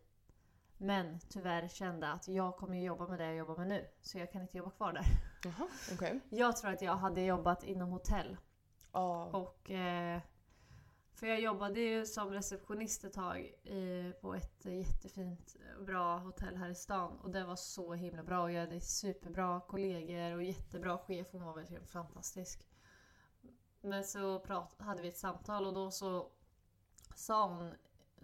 [0.77, 3.87] men tyvärr kände att jag kommer jobba med det jag jobbar med nu.
[4.01, 5.05] Så jag kan inte jobba kvar där.
[5.43, 6.19] Jaha, okej.
[6.29, 8.37] Jag tror att jag hade jobbat inom hotell.
[8.91, 9.25] Ja.
[9.25, 10.21] Och, eh,
[11.21, 16.69] för jag jobbade ju som receptionist ett tag i, på ett jättefint bra hotell här
[16.69, 17.19] i stan.
[17.19, 18.41] Och det var så himla bra.
[18.41, 21.27] Och jag hade superbra kollegor och jättebra chef.
[21.31, 22.67] Hon var verkligen fantastisk.
[23.81, 26.31] Men så prat, hade vi ett samtal och då så
[27.15, 27.73] sa hon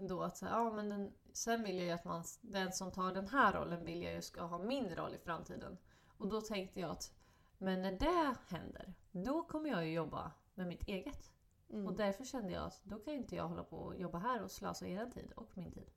[0.08, 2.92] då att så, här, ja, men den, sen vill jag ju att man, den som
[2.92, 5.78] tar den här rollen vill jag ju ska ha min roll i framtiden.
[6.18, 7.14] Och då tänkte jag att
[7.58, 11.37] men när det händer, då kommer jag ju jobba med mitt eget.
[11.70, 11.88] Mm.
[11.88, 14.52] Och därför kände jag att då kan inte jag hålla på och jobba här och
[14.52, 15.90] slösa er tid och min tid.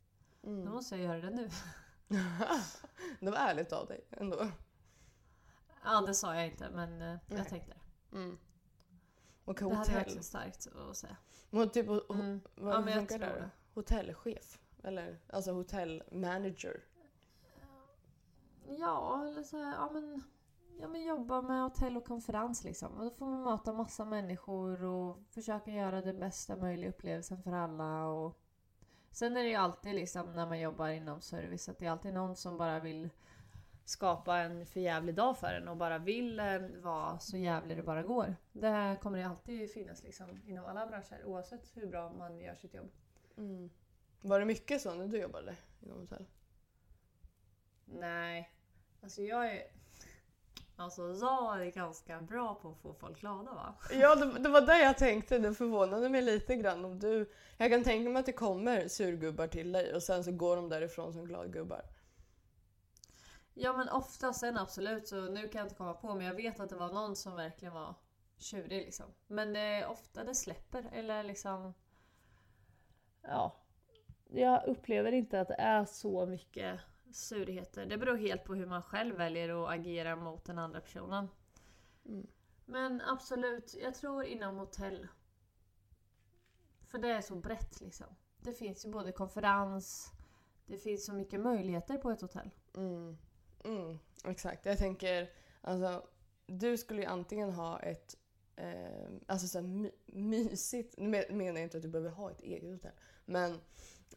[0.43, 0.65] Mm.
[0.65, 1.49] Då måste jag göra det nu.
[3.21, 4.49] det var ärligt av dig ändå.
[5.85, 7.39] Ja, det sa jag inte men eh, Nej.
[7.39, 8.17] jag tänkte det.
[8.17, 8.39] Mm.
[9.45, 9.95] Och Det hade hotell.
[9.95, 11.17] verkligen starkt att säga.
[11.51, 12.41] Och typ, ho- Mm.
[12.55, 13.27] vad Ja, men funkar det?
[13.27, 13.51] det.
[13.75, 14.59] Hotellchef?
[14.83, 16.85] Eller alltså hotellmanager?
[18.69, 20.23] Ja, eller så här, ja men,
[20.81, 22.93] ja men jobba med hotell och konferens liksom.
[22.93, 27.53] Och då får man möta massa människor och försöka göra den bästa möjliga upplevelsen för
[27.53, 28.07] alla.
[28.07, 28.41] Och...
[29.11, 32.15] Sen är det ju alltid liksom när man jobbar inom service att det är alltid
[32.15, 33.11] någon som bara vill
[33.85, 37.83] skapa en för jävlig dag för en och bara vill eh, vara så jävlig det
[37.83, 38.37] bara går.
[38.53, 42.75] Det kommer det alltid finnas liksom inom alla branscher oavsett hur bra man gör sitt
[42.75, 42.91] jobb.
[43.37, 43.71] Mm.
[44.21, 46.27] Var det mycket så när du jobbade inom hotell?
[47.85, 48.53] Nej,
[49.03, 49.80] alltså jag är...
[50.81, 53.75] Alltså jag är ganska bra på att få folk glada va?
[53.93, 55.39] Ja, det, det var det jag tänkte.
[55.39, 57.33] Det förvånade mig lite grann om du...
[57.57, 60.69] Jag kan tänka mig att det kommer surgubbar till dig och sen så går de
[60.69, 61.83] därifrån som gladgubbar.
[63.55, 66.61] Ja men ofta sen absolut så nu kan jag inte komma på men jag vet
[66.61, 67.95] att det var någon som verkligen var
[68.39, 69.07] tjurig liksom.
[69.27, 71.75] Men det är ofta det släpper eller liksom...
[73.23, 73.57] Ja.
[74.25, 76.81] Jag upplever inte att det är så mycket
[77.13, 77.87] surigheter.
[77.87, 81.29] Det beror helt på hur man själv väljer att agera mot den andra personen.
[82.07, 82.27] Mm.
[82.65, 85.09] Men absolut, jag tror inom hotell.
[86.87, 88.07] För det är så brett liksom.
[88.41, 90.13] Det finns ju både konferens,
[90.67, 92.51] det finns så mycket möjligheter på ett hotell.
[92.77, 93.17] Mm.
[93.65, 93.99] Mm.
[94.25, 94.67] Exakt.
[94.67, 96.07] Jag tänker, alltså,
[96.47, 98.17] du skulle ju antingen ha ett
[98.57, 102.41] eh, alltså så my, mysigt, nu men- menar jag inte att du behöver ha ett
[102.41, 102.95] eget hotell,
[103.25, 103.61] men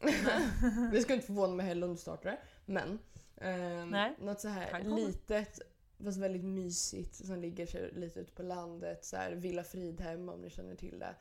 [0.92, 2.38] det skulle inte förvåna mig heller om du startar det.
[2.64, 2.98] Men
[3.36, 4.14] eh, Nej.
[4.18, 5.60] något så här litet
[6.04, 9.04] fast väldigt mysigt som ligger lite ute på landet.
[9.04, 11.14] Så här, Villa Fridhem om ni känner till det.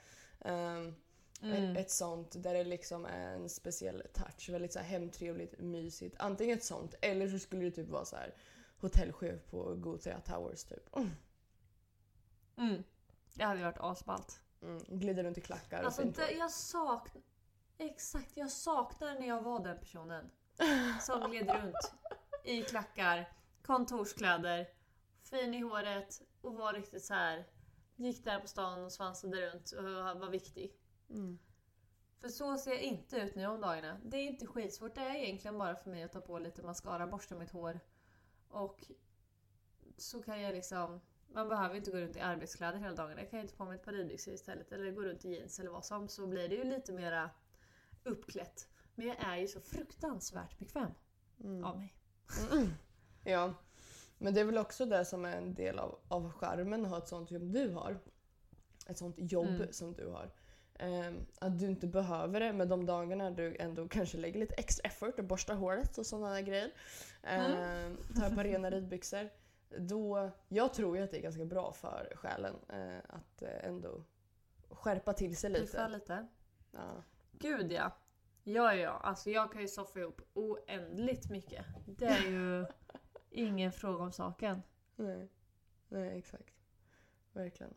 [0.49, 0.95] Um,
[1.41, 1.75] Mm.
[1.77, 4.49] ett, sånt där det liksom är en speciell touch.
[4.49, 6.15] Väldigt så här hemtrevligt, mysigt.
[6.19, 8.34] Antingen ett sånt eller så skulle det typ vara så här
[8.77, 10.95] hotellchef på Gothia Towers typ.
[12.58, 12.84] Mm.
[13.34, 14.39] Det hade varit asballt.
[14.62, 17.23] Mm, glider runt i klackar och Alltså fint det, jag saknar...
[17.77, 20.29] Exakt, jag saknar när jag var den personen.
[21.01, 21.93] Som gled runt
[22.43, 23.29] i klackar,
[23.61, 24.67] kontorskläder,
[25.23, 27.45] fin i håret och var riktigt så här.
[27.95, 29.83] Gick där på stan och svansade runt och
[30.19, 30.75] var viktig.
[31.09, 31.39] Mm.
[32.21, 33.99] För så ser jag inte ut nu om dagarna.
[34.03, 34.95] Det är inte skitsvårt.
[34.95, 37.79] Det är egentligen bara för mig att ta på lite mascara, borsta mitt hår.
[38.47, 38.79] Och
[39.97, 41.01] så kan jag liksom...
[41.27, 43.17] Man behöver inte gå runt i arbetskläder hela dagen.
[43.17, 44.71] Jag kan ju ta på mig ett par ridbyxor istället.
[44.71, 46.07] Eller gå runt i jeans eller vad som.
[46.07, 47.29] Så blir det ju lite mera
[48.03, 48.72] uppklätt.
[48.95, 50.91] Men jag är ju så fruktansvärt bekväm
[51.43, 51.63] Mm.
[51.65, 51.93] av mig.
[52.51, 52.69] Mm.
[53.23, 53.53] Ja.
[54.17, 56.97] Men det är väl också det som är en del av, av charmen att ha
[56.97, 57.99] ett sånt jobb du har.
[58.88, 59.73] Ett sånt jobb Mm.
[59.73, 60.32] som du har.
[60.79, 64.88] Ehm, att du inte behöver det, men de dagarna du ändå kanske lägger lite extra
[64.88, 66.71] effort och borstar håret och sådana grejer.
[67.23, 69.29] Um, tar ett par rena ridbyxor.
[69.77, 74.03] Då, jag tror ju att det är ganska bra för själen eh, att eh, ändå
[74.69, 75.88] skärpa till sig lite.
[75.88, 76.27] lite.
[76.71, 77.03] Ja.
[77.32, 77.91] Gud ja.
[78.43, 78.89] Ja, ja.
[78.89, 81.65] Alltså jag kan ju soffa ihop oändligt mycket.
[81.86, 82.65] Det är ju
[83.29, 84.62] ingen fråga om saken.
[84.95, 85.29] Nej.
[85.89, 86.53] Nej, exakt.
[87.34, 87.73] Verkligen.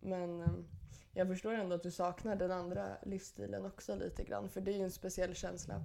[0.00, 0.68] Men ehm,
[1.12, 4.48] jag förstår ändå att du saknar den andra livsstilen också lite grann.
[4.48, 5.82] För det är ju en speciell känsla.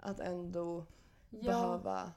[0.00, 0.86] Att ändå
[1.30, 2.12] Ja, behöva,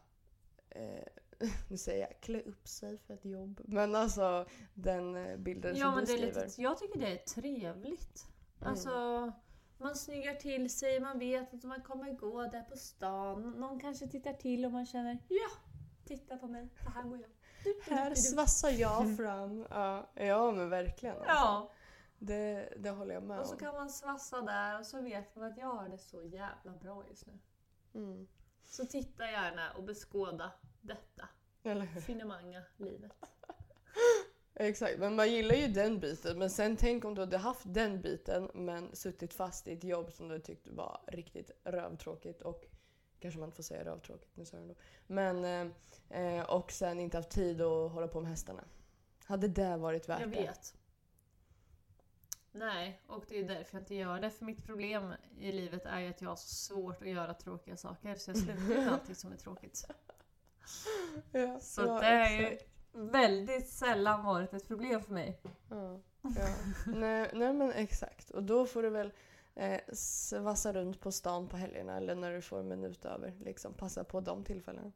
[0.69, 1.03] eh,
[1.69, 3.61] nu säger jag klä upp sig för ett jobb.
[3.65, 6.45] Men alltså den eh, bilden ja som men du det är skriver.
[6.47, 8.27] lite, jag tycker det är trevligt.
[8.59, 8.69] Mm.
[8.71, 9.31] Alltså,
[9.79, 13.51] man snyggar till sig, man vet att man kommer gå där på stan.
[13.51, 15.49] Någon kanske tittar till och man känner ja,
[16.05, 17.29] titta på mig, så här går jag.
[17.95, 19.65] Här svassar jag fram.
[19.69, 21.15] Ja, ja men verkligen.
[21.15, 21.29] Alltså.
[21.33, 21.71] Ja,
[22.19, 23.59] Det, det håller jag med och så om.
[23.59, 27.03] kan man svassa där och så vet man att jag har det så jävla bra
[27.09, 27.39] just nu.
[27.93, 28.27] Mm.
[28.65, 31.29] Så titta gärna och beskåda detta
[31.63, 32.01] Eller hur?
[32.01, 33.11] finemanga livet.
[34.55, 36.39] Exakt, men man gillar ju den biten.
[36.39, 40.11] Men sen tänk om du hade haft den biten men suttit fast i ett jobb
[40.11, 42.65] som du tyckte var riktigt rövtråkigt och
[43.19, 44.75] kanske man inte får säga rövtråkigt, nu sa jag ändå.
[45.07, 45.71] Men
[46.09, 48.63] eh, och sen inte haft tid att hålla på med hästarna.
[49.25, 50.41] Hade det varit värt Jag det?
[50.41, 50.75] vet.
[52.51, 54.29] Nej, och det är därför jag inte gör det.
[54.29, 57.77] För mitt problem i livet är ju att jag har så svårt att göra tråkiga
[57.77, 58.15] saker.
[58.15, 59.85] Så jag slutar med allting som är tråkigt.
[61.31, 62.57] Ja, Så ja, det är ju.
[62.91, 65.41] Väldigt sällan varit ett problem för mig.
[65.69, 66.47] Ja, ja.
[66.85, 68.29] nej, nej men exakt.
[68.29, 69.13] Och då får du väl
[69.55, 73.33] eh, svassa runt på stan på helgerna eller när du får en minut över.
[73.39, 74.91] Liksom, passa på de tillfällena.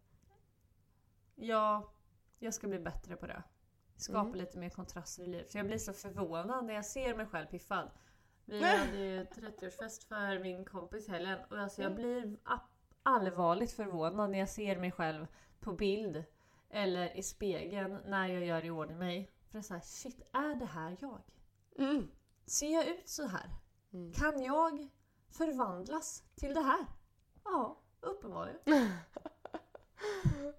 [1.36, 1.92] Ja,
[2.40, 3.44] jag ska bli bättre på det.
[3.96, 4.36] Skapa Mm.
[4.36, 5.52] lite mer kontraster i livet.
[5.52, 7.90] För jag blir så förvånad när jag ser mig själv piffad.
[8.46, 12.60] Vi hade ju 30-årsfest för min kompis helgen och alltså jag blir a-
[13.04, 15.28] allvarligt förvånad när jag ser mig själv
[15.60, 16.24] på bild
[16.74, 19.32] eller i spegeln när jag gör i ordning mig.
[19.48, 21.22] För det är såhär, shit, är det här jag?
[21.78, 22.08] Mm.
[22.46, 23.50] Ser jag ut så här?
[23.94, 24.14] Mm.
[24.14, 24.88] Kan jag
[25.30, 26.86] förvandlas till det här?
[27.44, 28.60] Ja, uppenbarligen.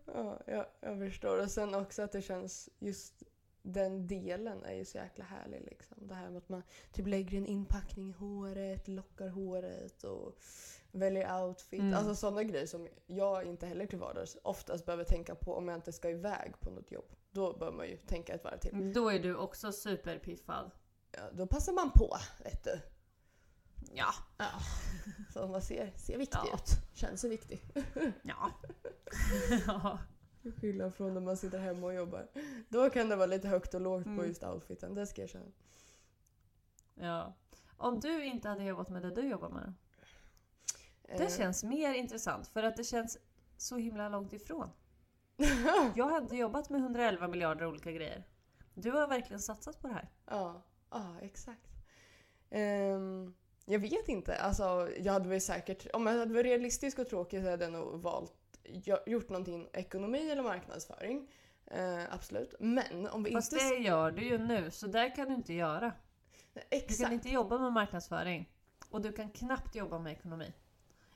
[0.07, 1.39] Ja, jag, jag förstår.
[1.39, 3.23] Och sen också att det känns just
[3.67, 5.63] den delen är ju så jäkla härlig.
[5.65, 6.09] Liksom.
[6.09, 10.39] Det här med att man typ lägger en inpackning i håret, lockar håret och
[10.93, 11.81] väljer outfit.
[11.81, 11.95] Mm.
[11.95, 15.75] Alltså sådana grejer som jag inte heller till vardags oftast behöver tänka på om jag
[15.75, 17.13] inte ska iväg på något jobb.
[17.31, 18.93] Då bör man ju tänka ett varv till.
[18.93, 20.71] Då är du också superpiffad.
[21.11, 22.81] Ja, då passar man på, vet du.
[23.93, 24.15] Ja.
[24.39, 24.51] Ja.
[25.33, 26.55] Så man ser, ser viktig Ja.
[26.55, 26.71] ut.
[26.95, 27.63] Känns sig viktig.
[28.23, 28.51] Ja.
[29.67, 29.99] ja.
[30.53, 32.29] Skillnad från när man sitter hemma och jobbar.
[32.69, 34.27] Då kan det vara lite högt och lågt på Mm.
[34.27, 35.53] just outfiten, det ska jag känna.
[36.95, 37.35] Ja.
[37.77, 39.75] Om du inte hade jobbat med det du jobbar med
[41.03, 43.19] Det Eh, känns mer intressant för att det känns
[43.57, 44.71] så himla långt ifrån.
[45.95, 48.25] Jag inte jobbat med 111 miljarder olika grejer.
[48.75, 50.09] Du har verkligen satsat på det här.
[50.27, 51.71] Ja, ja exakt.
[52.51, 54.37] Ehm, jag vet inte.
[54.37, 57.73] Alltså, jag hade väl säkert, om jag hade varit realistisk och tråkig så hade jag
[57.73, 58.33] nog valt
[59.07, 61.31] gjort någonting ekonomi eller marknadsföring.
[61.67, 62.55] Eh, absolut.
[62.59, 63.65] Men om vi Fast inte...
[63.69, 65.93] det gör du ju nu, så där kan du inte göra.
[66.55, 67.01] Du Exakt.
[67.01, 68.51] kan inte jobba med marknadsföring.
[68.91, 70.53] Och du kan knappt jobba med ekonomi.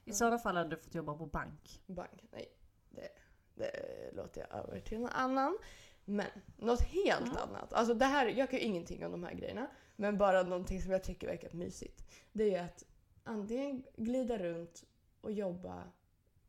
[0.04, 1.82] I sådana fall hade du fått jobba på bank.
[1.87, 2.24] Bank.
[2.32, 2.48] Nej,
[2.90, 3.08] det,
[3.54, 3.70] det
[4.16, 5.58] låter jag över till någon annan.
[6.04, 7.37] Men något helt Mm.
[7.37, 7.72] annat.
[7.72, 9.66] Alltså det här, jag kan ju ingenting om de här grejerna.
[9.96, 12.04] Men bara någonting som jag tycker verkar mysigt.
[12.32, 12.84] Det är att
[13.24, 14.84] antingen glida runt
[15.20, 15.82] och jobba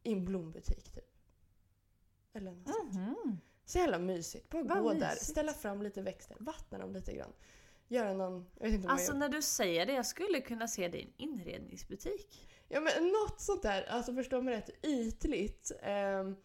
[0.04, 1.06] i en blombutik typ.
[2.34, 2.94] Eller något sånt.
[2.94, 3.40] Mhm.
[3.66, 4.50] Så jävla mysigt.
[4.50, 5.26] Bara Vad gå där, mysigt.
[5.26, 7.34] ställa fram lite växter, vattna dem lite grann.
[7.88, 10.88] Göra någon, jag vet inte vad Alltså när du säger det, jag skulle kunna se
[10.88, 12.50] det i en inredningsbutik.
[12.68, 15.72] Ja men något sånt där, alltså förstå mig rätt, ytligt.
[15.82, 16.36] Ehm,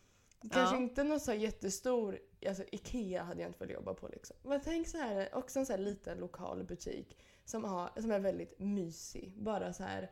[0.53, 0.83] kanske Ja.
[0.83, 4.37] inte något så jättestor, alltså IKEA hade jag inte velat jobba på liksom.
[4.43, 8.19] Men tänk så här, också en så här liten lokal butik som, har, som är
[8.21, 9.33] väldigt mysig.
[9.43, 10.11] Bara så här,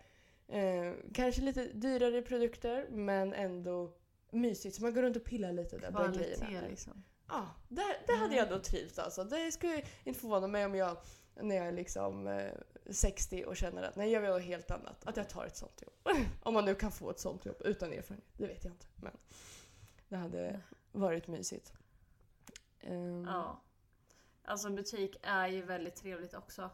[0.49, 3.93] eh, kanske lite dyrare produkter men ändå
[4.31, 4.77] mysigt.
[4.77, 6.61] Så man går runt och pillar lite där bland grejerna.
[6.69, 7.05] Liksom.
[7.29, 9.25] Ja, där, där hade jag då trivts alltså.
[9.25, 10.97] Det skulle inte förvåna mig om jag,
[11.35, 12.53] när jag är liksom eh,
[12.91, 15.83] 60 och känner att nej jag vill ha helt annat, att jag tar ett sånt
[15.83, 16.17] jobb.
[16.43, 18.87] om man nu kan få ett sånt jobb utan erfarenhet, det vet jag inte.
[18.97, 19.13] Men
[20.09, 20.61] det hade
[20.93, 21.73] varit mysigt.
[22.81, 23.63] Ehm, Ja.
[24.45, 26.71] Alltså butik är ju väldigt trevligt också.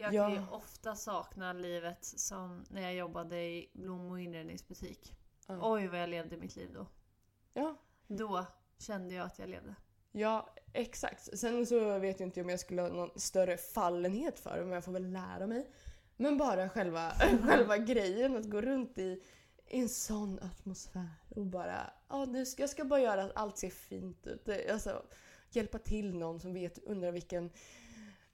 [0.00, 0.24] Jag Ja.
[0.26, 5.12] kan ju ofta sakna livet som när jag jobbade i blom och inredningsbutik.
[5.46, 5.72] ja.
[5.72, 6.86] Oj vad jag levde mitt liv då.
[7.54, 8.46] Ja, Då
[8.78, 9.74] kände jag att jag levde.
[10.12, 11.38] ja, exakt.
[11.38, 14.72] Sen så vet jag inte om jag skulle ha någon större fallenhet för det, men
[14.74, 15.70] jag får väl lära mig.
[16.16, 17.12] Men bara själva,
[17.48, 19.22] själva grejen att gå runt i,
[19.66, 23.58] i en sån atmosfär och bara, ja nu ska, jag ska bara göra att allt
[23.58, 24.48] ser fint ut.
[24.72, 25.02] Alltså,
[25.50, 27.50] hjälpa till någon som vet, undrar vilken,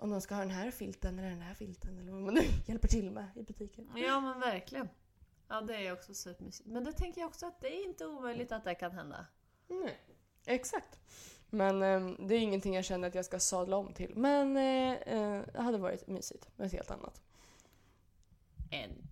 [0.05, 2.40] om de ska ha den här filten eller den här filten eller vad man nu
[2.67, 3.90] hjälper till med i butiken.
[3.97, 4.88] Ja men verkligen.
[5.49, 6.69] Ja det är också supermysigt.
[6.69, 9.27] Men det tänker jag också att det är inte omöjligt att det kan hända.
[9.69, 9.99] Nej,
[10.47, 10.99] exakt.
[11.51, 14.17] Men eh, det är ingenting jag känner att jag ska sadla om till.
[14.17, 17.23] Men eh, eh, det hade varit mysigt med ett helt annat.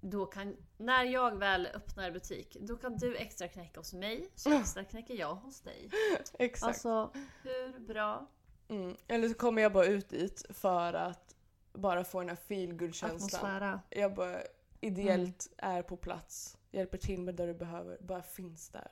[0.01, 4.53] Då kan, när jag väl öppnar butik, då kan du extra knäcka hos mig, så
[4.61, 5.91] extra knäcker jag hos dig.
[6.39, 6.69] Exakt.
[6.69, 7.11] Alltså,
[7.43, 8.27] hur bra?
[8.73, 8.97] Mm.
[9.09, 11.35] Eller så kommer jag bara ut dit för att
[11.73, 13.79] bara få den här feelgood-känslan.
[13.91, 14.39] Jag bara
[14.81, 18.89] ideellt är på plats, hjälper till med det du behöver, bara finns där.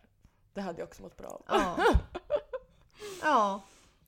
[0.52, 1.44] Det hade jag också mått bra av.
[1.48, 1.84] Ja.
[3.22, 3.62] ja,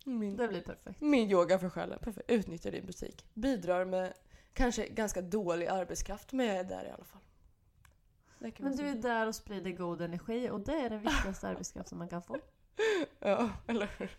[0.05, 1.01] Min, det blir perfekt.
[1.01, 1.99] min yoga för själen.
[1.99, 2.31] Perfekt.
[2.31, 3.27] Utnyttja din butik.
[3.35, 4.13] Bidrar med
[4.53, 7.21] kanske ganska dålig arbetskraft, men jag är där i alla fall.
[8.59, 12.09] Men du är där och sprider god energi och det är den viktigaste arbetskraften man
[12.09, 12.37] kan få.
[13.19, 14.11] Ja, eller?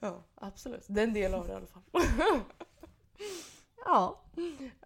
[0.00, 0.86] Ja, absolut.
[0.88, 1.82] Det är en del av det i alla fall.
[3.86, 4.24] Ja,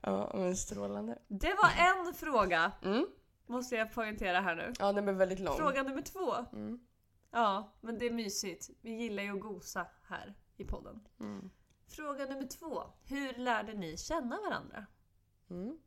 [0.03, 1.19] Ja, men strålande.
[1.29, 1.71] det var
[2.09, 2.73] en fråga.
[2.83, 3.07] Mm.
[3.47, 4.73] Måste jag poängtera här nu.
[4.79, 5.57] Ja, den blev väldigt lång.
[5.57, 6.35] Fråga nummer två.
[6.53, 6.81] Mm.
[7.31, 8.71] Ja, men det är mysigt.
[8.81, 11.01] Vi gillar ju att gosa här i podden.
[11.21, 11.51] Mm.
[11.87, 12.83] Fråga nummer två.
[13.05, 14.87] Hur lärde ni känna varandra?
[15.51, 15.79] Mm.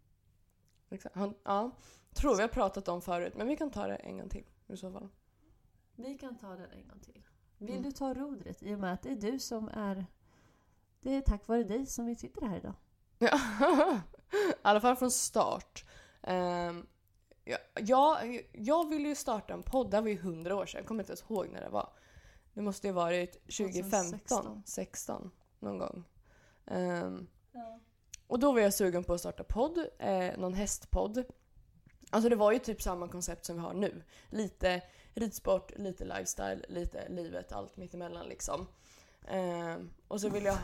[0.89, 1.15] Exakt.
[1.15, 1.71] Han, ja,
[2.13, 4.77] tror vi har pratat om förut, men vi kan ta det en gång till i
[4.77, 5.09] så fall.
[6.01, 7.23] Vi kan ta den en gång till.
[7.57, 7.83] Vill Mm.
[7.83, 10.05] du ta rodret i och med att det är du som är...
[11.01, 12.73] Det är tack vare dig som vi sitter här idag.
[13.17, 13.39] Ja.
[14.33, 15.85] I alla fall från start.
[16.21, 16.87] Um,
[17.43, 20.87] ja, jag, jag ville ju starta en podd, det var ju hundra år sedan, jag
[20.87, 21.93] kommer inte ens ihåg när det var.
[22.53, 24.63] Det måste ju varit 2015, 2016.
[24.65, 26.03] 16 någon gång.
[26.65, 27.27] Ehm,
[28.27, 31.23] Och då var jag sugen på att starta podd, eh, någon hästpodd.
[32.09, 34.03] Alltså det var ju typ samma koncept som vi har nu.
[34.29, 34.81] Lite
[35.15, 38.67] ridsport, lite lifestyle, lite livet, allt mittemellan liksom.
[39.27, 40.57] Ehm, och så vill jag,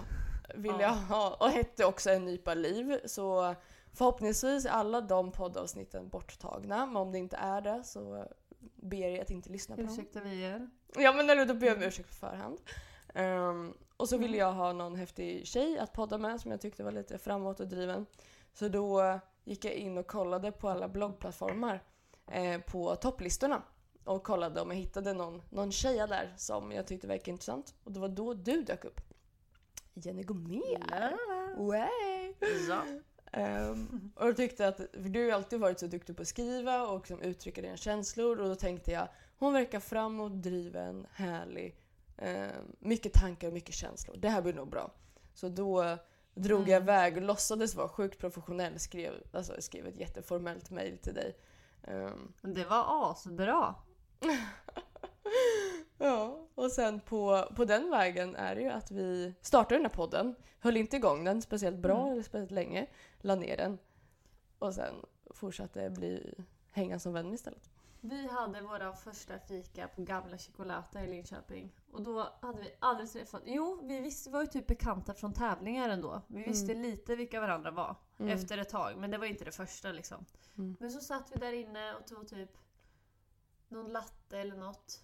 [0.56, 0.82] vill Ja.
[0.82, 3.00] jag ha, och hette också En nypa liv.
[3.06, 3.56] Så
[3.94, 6.86] förhoppningsvis är alla de poddavsnitten borttagna.
[6.86, 8.26] Men om det inte är det så
[8.76, 9.92] ber jag att inte lyssna på dem.
[9.92, 10.70] Ursäkta vi er.
[10.96, 12.60] Ja men eller då ber jag om ursäkt på förhand.
[13.14, 16.84] Ehm, och så ville jag ha någon häftig tjej att podda med som jag tyckte
[16.84, 18.06] var lite framåt och driven.
[18.54, 21.84] Så då gick jag in och kollade på alla bloggplattformar
[22.32, 23.62] eh, på topplistorna.
[24.08, 27.76] Och kollade om jag hittade någon, någon tjeja där som jag tyckte verkade intressant.
[27.84, 29.02] Och det var då du dök upp.
[29.94, 31.18] Jenny Gomér!
[31.58, 32.34] Way.
[32.70, 32.82] Ja.
[33.32, 36.88] Ehm, och jag tyckte att, för du har alltid varit så duktig på att skriva
[36.88, 39.08] och liksom uttrycka dina känslor och då tänkte jag
[39.40, 41.76] hon verkar framåt, driven, härlig,
[42.18, 44.18] ehm, mycket tankar och mycket känslor.
[44.18, 44.92] Det här blir nog bra.
[45.34, 45.98] Så då
[46.36, 46.84] drog jag Mm.
[46.84, 51.38] iväg och låtsades vara sjukt professionell, skrev, alltså, skrev ett jätteformellt mail till dig.
[51.84, 53.76] Ehm, Det var asbra.
[55.98, 59.94] ja, Och sen på, på den vägen är det ju att vi startade den här
[59.94, 62.12] podden, höll inte igång den speciellt bra Mm.
[62.12, 62.88] eller speciellt länge,
[63.22, 63.78] la ner den
[64.60, 64.94] och sen
[65.34, 66.34] fortsatte bli
[66.72, 67.70] hänga som vän istället.
[68.02, 71.72] Vi hade våra första fika på gamla Chocolata i Linköping.
[71.92, 73.42] Och då hade vi aldrig träffat...
[73.46, 76.22] Jo, vi visste, var ju typ bekanta från tävlingar ändå.
[76.28, 78.32] Vi visste lite vilka varandra var Mm.
[78.32, 78.98] efter ett tag.
[78.98, 80.26] Men det var inte det första liksom.
[80.58, 80.78] Mm.
[80.80, 82.50] Men så satt vi där inne och tog typ
[83.70, 85.02] någon latte eller något.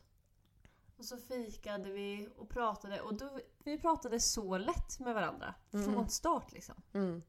[0.98, 3.02] Och så fikade vi och pratade.
[3.02, 5.56] Och då, vi pratade så lätt med varandra.
[5.74, 5.94] Mm.
[5.94, 6.76] Från start liksom.
[6.94, 7.24] Mm.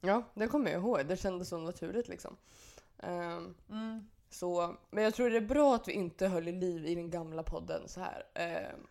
[0.00, 1.06] Ja, det kommer jag ihåg.
[1.06, 2.36] Det kändes så naturligt liksom.
[2.98, 4.08] Ehm, Mm.
[4.30, 7.10] så, men jag tror det är bra att vi inte höll i liv i den
[7.10, 8.26] gamla podden så här.
[8.34, 8.86] ehm,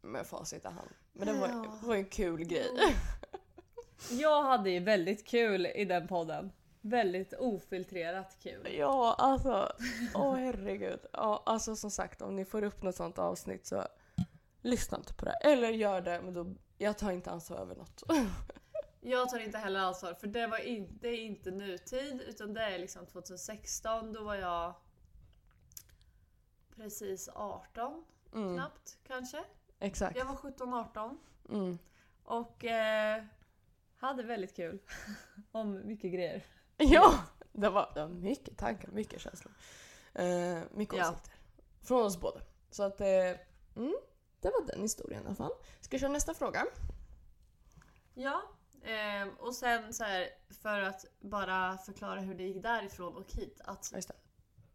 [0.00, 0.88] med facit i hand.
[1.12, 1.78] Men det var, Ja.
[1.80, 2.70] det var en kul grej.
[4.10, 6.52] Jag hade ju väldigt kul i den podden.
[6.88, 8.68] Väldigt ofiltrerat kul.
[8.78, 9.72] Ja, alltså.
[10.14, 11.00] Åh herregud.
[11.12, 13.84] Ja, alltså som sagt, om ni får upp något sånt avsnitt så
[14.62, 15.32] lyssna inte på det.
[15.32, 18.02] Eller gör det, men då, jag tar inte ansvar över något.
[19.00, 22.60] Jag tar inte heller ansvar för det var inte, det är inte nutid utan det
[22.62, 24.12] är liksom 2016.
[24.12, 24.74] Då var jag
[26.76, 29.44] precis 18 Mm, knappt kanske.
[29.78, 30.16] exakt.
[30.16, 31.16] Jag var 17-18
[31.48, 31.78] Mm.
[32.24, 33.24] och eh,
[33.96, 34.78] hade väldigt kul.
[35.52, 36.44] Om mycket grejer.
[36.78, 37.18] Ja,
[37.52, 39.52] det var, det var mycket tankar, mycket känslor.
[40.14, 41.10] Eh, mycket Ja.
[41.10, 41.32] åsikter.
[41.82, 42.40] Från oss båda.
[42.70, 43.06] Så att, eh,
[43.76, 43.94] mm,
[44.40, 45.52] det var den historien i alla fall.
[45.80, 46.66] Ska vi köra nästa fråga?
[48.14, 48.42] Ja,
[48.84, 50.28] ehm, och sen så här
[50.62, 53.60] för att bara förklara hur det gick därifrån och hit.
[53.64, 54.14] Att Ja, Just det.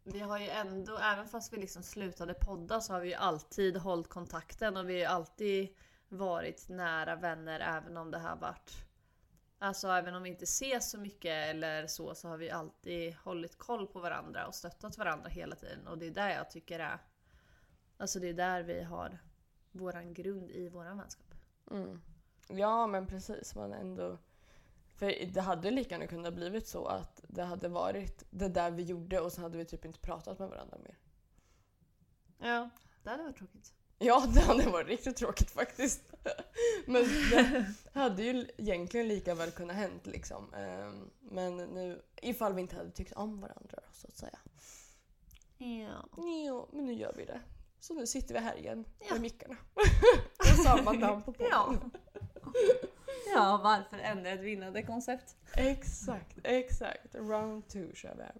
[0.03, 3.77] vi har ju ändå, även fast vi liksom slutade podda så har vi ju alltid
[3.77, 5.75] hållit kontakten och vi har ju alltid
[6.09, 8.71] varit nära vänner även om det har varit
[9.64, 13.57] Alltså även om vi inte ses så mycket eller så så har vi alltid hållit
[13.57, 16.99] koll på varandra och stöttat varandra hela tiden och det är där jag tycker är
[17.97, 19.20] Alltså det är där vi har
[19.72, 21.36] våran grund i våran vänskap.
[21.72, 22.01] Mm.
[22.47, 23.55] Ja, men precis.
[23.55, 24.18] Man ändå...
[24.95, 28.84] För det hade lika gärna kunnat blivit så att det hade varit det där vi
[28.84, 30.97] gjorde och så hade vi typ inte pratat med varandra mer.
[32.38, 32.70] Ja,
[33.03, 33.74] det hade varit tråkigt.
[33.99, 36.01] Ja, det hade varit riktigt tråkigt faktiskt.
[36.85, 37.65] Men det
[37.99, 40.53] hade ju egentligen lika väl kunnat hänt liksom.
[40.53, 44.39] Ehm, Men nu, ifall vi inte hade tyckt om varandra så att säga.
[45.57, 46.09] Ja.
[46.47, 47.41] Ja, men nu gör vi det.
[47.79, 49.05] Så nu sitter vi här igen Ja.
[49.13, 49.57] med mickarna.
[50.45, 51.47] Med samma namn på podden.
[51.51, 51.75] Ja.
[53.33, 55.35] ja, varför ändra ett vinnande koncept?
[55.55, 57.15] Exakt, exakt.
[57.15, 58.35] Round two kör vi här.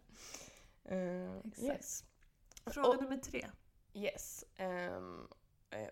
[0.86, 1.62] Eh, Exakt.
[1.64, 2.04] yes.
[2.66, 3.48] Fråga Och- nummer tre.
[3.94, 4.44] yes.
[4.56, 5.02] Eh,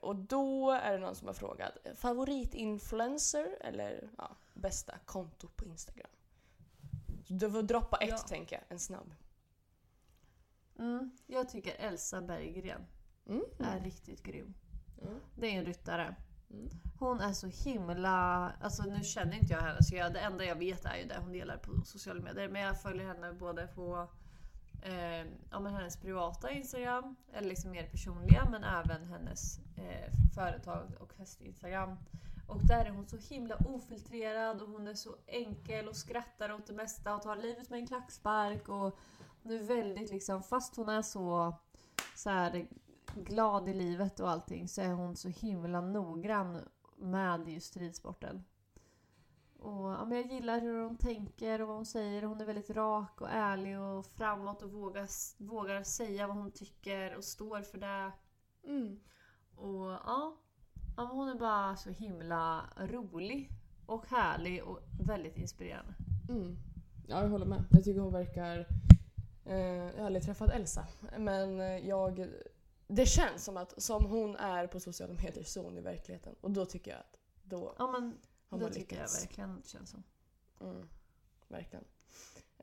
[0.02, 5.66] och då är det någon som har frågat eh, favoritinfluencer eller ja, bästa konto på
[5.66, 6.10] Instagram.
[7.28, 8.18] Så du får droppa ett Ja.
[8.18, 9.14] tänker jag, en snabb.
[10.80, 12.86] Mm, jag tycker Elsa Berggren
[13.28, 13.44] Mm.
[13.60, 14.54] är riktigt grym.
[15.02, 15.20] Mm.
[15.36, 16.16] Det är en ryttare.
[16.50, 16.70] Mm.
[17.00, 18.52] Hon är så himla...
[18.62, 21.18] Alltså nu känner inte jag henne så jag, det enda jag vet är ju det
[21.20, 22.50] hon delar på sociala medier.
[22.50, 24.08] Men jag följer henne både på
[24.82, 30.92] eh, ja, men hennes privata Instagram, eller liksom mer personliga, men även hennes eh, företag
[31.00, 31.98] och häst-Instagram.
[32.48, 36.68] Och där är hon så himla ofiltrerad och hon är så enkel och skrattar åt
[36.68, 38.70] det mesta och tar livet med en klackspark.
[38.70, 38.98] Och
[39.44, 41.56] hon är väldigt liksom, fast hon är så,
[42.16, 42.68] så här,
[43.16, 46.62] glad i livet och allting så är hon så himla noggrann
[46.98, 48.44] med just ridsporten.
[49.62, 52.22] Och, ja, men jag gillar hur hon tänker och vad hon säger.
[52.22, 55.08] Hon är väldigt rak och ärlig och framåt och vågar,
[55.44, 58.12] vågar säga vad hon tycker och står för det.
[58.64, 59.00] Mm.
[59.56, 60.38] Och ja,
[60.98, 63.50] ja hon är bara så himla rolig
[63.86, 65.94] och härlig och väldigt inspirerande.
[66.30, 66.58] Mm.
[67.08, 67.64] Ja, jag håller med.
[67.72, 68.68] Jag tycker hon verkar...
[69.46, 70.88] Eh, jag har aldrig träffat Elsa,
[71.18, 72.28] men jag...
[72.88, 76.36] Det känns som att som hon är på sociala medier så hon i verkligheten.
[76.42, 78.18] Och då tycker jag att då Ja men
[78.52, 79.24] har det man tycker jag lyckats.
[79.24, 80.04] verkligen det känns som.
[80.62, 80.88] Mm,
[81.48, 81.86] verkligen.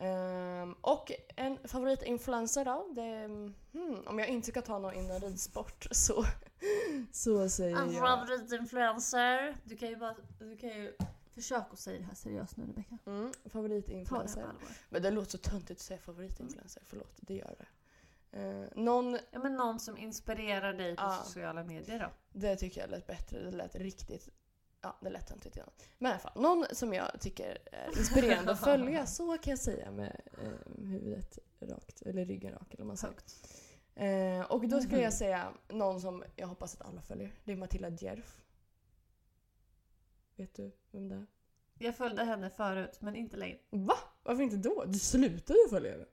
[0.00, 2.88] Ehm, och en favoritinfluencer då?
[2.94, 3.26] Det,
[3.72, 6.24] hmm, om jag inte ska ta någon inom ridsport så,
[7.12, 8.08] så säger En jag...
[8.08, 9.56] favoritinfluencer.
[9.64, 10.96] Du kan ju bara, du kan ju
[11.34, 12.98] försöka att säga det här seriöst nu Rebecka.
[13.06, 14.40] Mm, det favoritinfluencer.
[14.40, 14.68] allvar.
[14.88, 16.82] Men det låter så töntigt att säga favoritinfluencer.
[16.86, 17.66] Förlåt, det gör det.
[18.38, 21.22] Eh, någon, Ja men någon som inspirerar dig på Ja.
[21.24, 22.38] sociala medier då.
[22.40, 23.44] det tycker jag lät bättre.
[23.44, 24.28] Det lät riktigt...
[24.80, 25.70] Ja, det lät töntigt innan.
[25.98, 29.58] Men i alla fall, någon som jag tycker är inspirerande att följa, så kan jag
[29.58, 33.14] säga med eh, huvudet rakt, eller ryggen rak eller man säger.
[33.94, 37.30] Eh, och då skulle jag säga någon som jag hoppas att alla följer.
[37.44, 38.40] Det är Matilda Djerf.
[40.36, 41.26] Vet du vem det är?
[41.78, 43.58] Jag följde henne förut men inte längre.
[43.70, 43.94] Va?
[44.22, 44.84] Varför inte då?
[44.86, 46.06] Du slutade ju följa henne.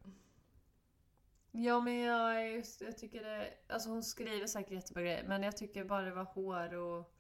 [1.52, 5.58] Ja men jag, just, jag tycker det, alltså hon skriver säkert jättebra grejer men jag
[5.58, 7.15] tycker bara det var hår och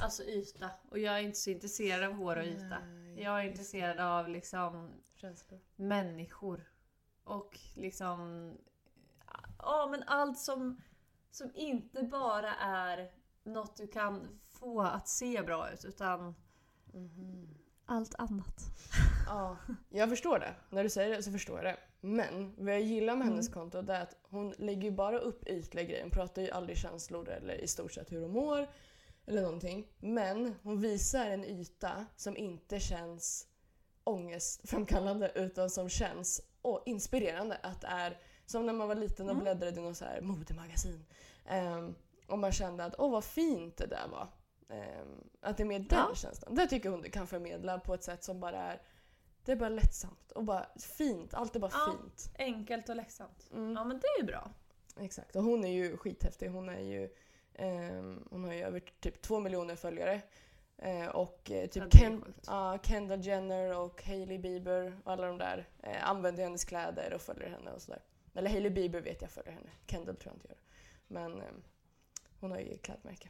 [0.00, 0.70] alltså yta.
[0.90, 2.78] Och jag är inte så intresserad av hår och yta.
[2.78, 5.60] Nej, Jag är intresserad av liksom Känslor.
[5.76, 6.70] människor.
[7.24, 8.50] Och liksom...
[9.58, 10.80] Ja men allt som,
[11.30, 13.10] som inte bara är
[13.42, 16.34] något du kan få att se bra ut utan
[17.86, 18.56] allt annat.
[19.26, 19.56] Ja,
[19.88, 20.54] jag förstår det.
[20.70, 21.76] När du säger det så förstår jag det.
[22.00, 25.46] Men vad jag gillar med hennes konto det är att hon lägger ju bara upp
[25.46, 26.02] ytliga grejer.
[26.02, 28.66] Hon pratar ju aldrig känslor eller i stort sett hur hon mår.
[29.26, 29.86] Eller någonting.
[30.00, 33.46] Men hon visar en yta som inte känns
[34.04, 37.56] ångestframkallande utan som känns åh, inspirerande.
[37.62, 41.04] Att det är som när man var liten och bläddrade i något så här modemagasin.
[41.46, 41.94] Ehm,
[42.28, 44.28] och man kände att åh vad fint det där var.
[44.68, 46.14] Ehm, att det är mer den Ja.
[46.14, 46.54] känslan.
[46.54, 48.82] Det tycker hon det kan förmedla på ett sätt som bara är
[49.44, 50.66] det är bara lättsamt och bara
[50.96, 51.34] fint.
[51.34, 51.92] Allt är bara Ja.
[52.00, 52.30] fint.
[52.38, 53.50] Enkelt och lättsamt.
[53.52, 53.72] Mm.
[53.76, 54.50] Ja men det är ju bra.
[55.00, 55.36] Exakt.
[55.36, 56.48] Och hon är ju skithäftig.
[56.48, 57.08] Hon, är ju,
[58.30, 60.22] hon har ju över typ två miljoner följare.
[60.78, 65.38] Eh, och eh, typ Ja, Ken, ja, Kendall Jenner och Hailey Bieber och alla de
[65.38, 68.02] där eh, använder hennes kläder och följer henne och sådär.
[68.34, 69.70] Eller Hailey Bieber vet jag följer henne.
[69.86, 70.58] Kendall tror jag inte gör.
[71.08, 71.62] Men ehm,
[72.40, 73.28] hon har ju klädmärke.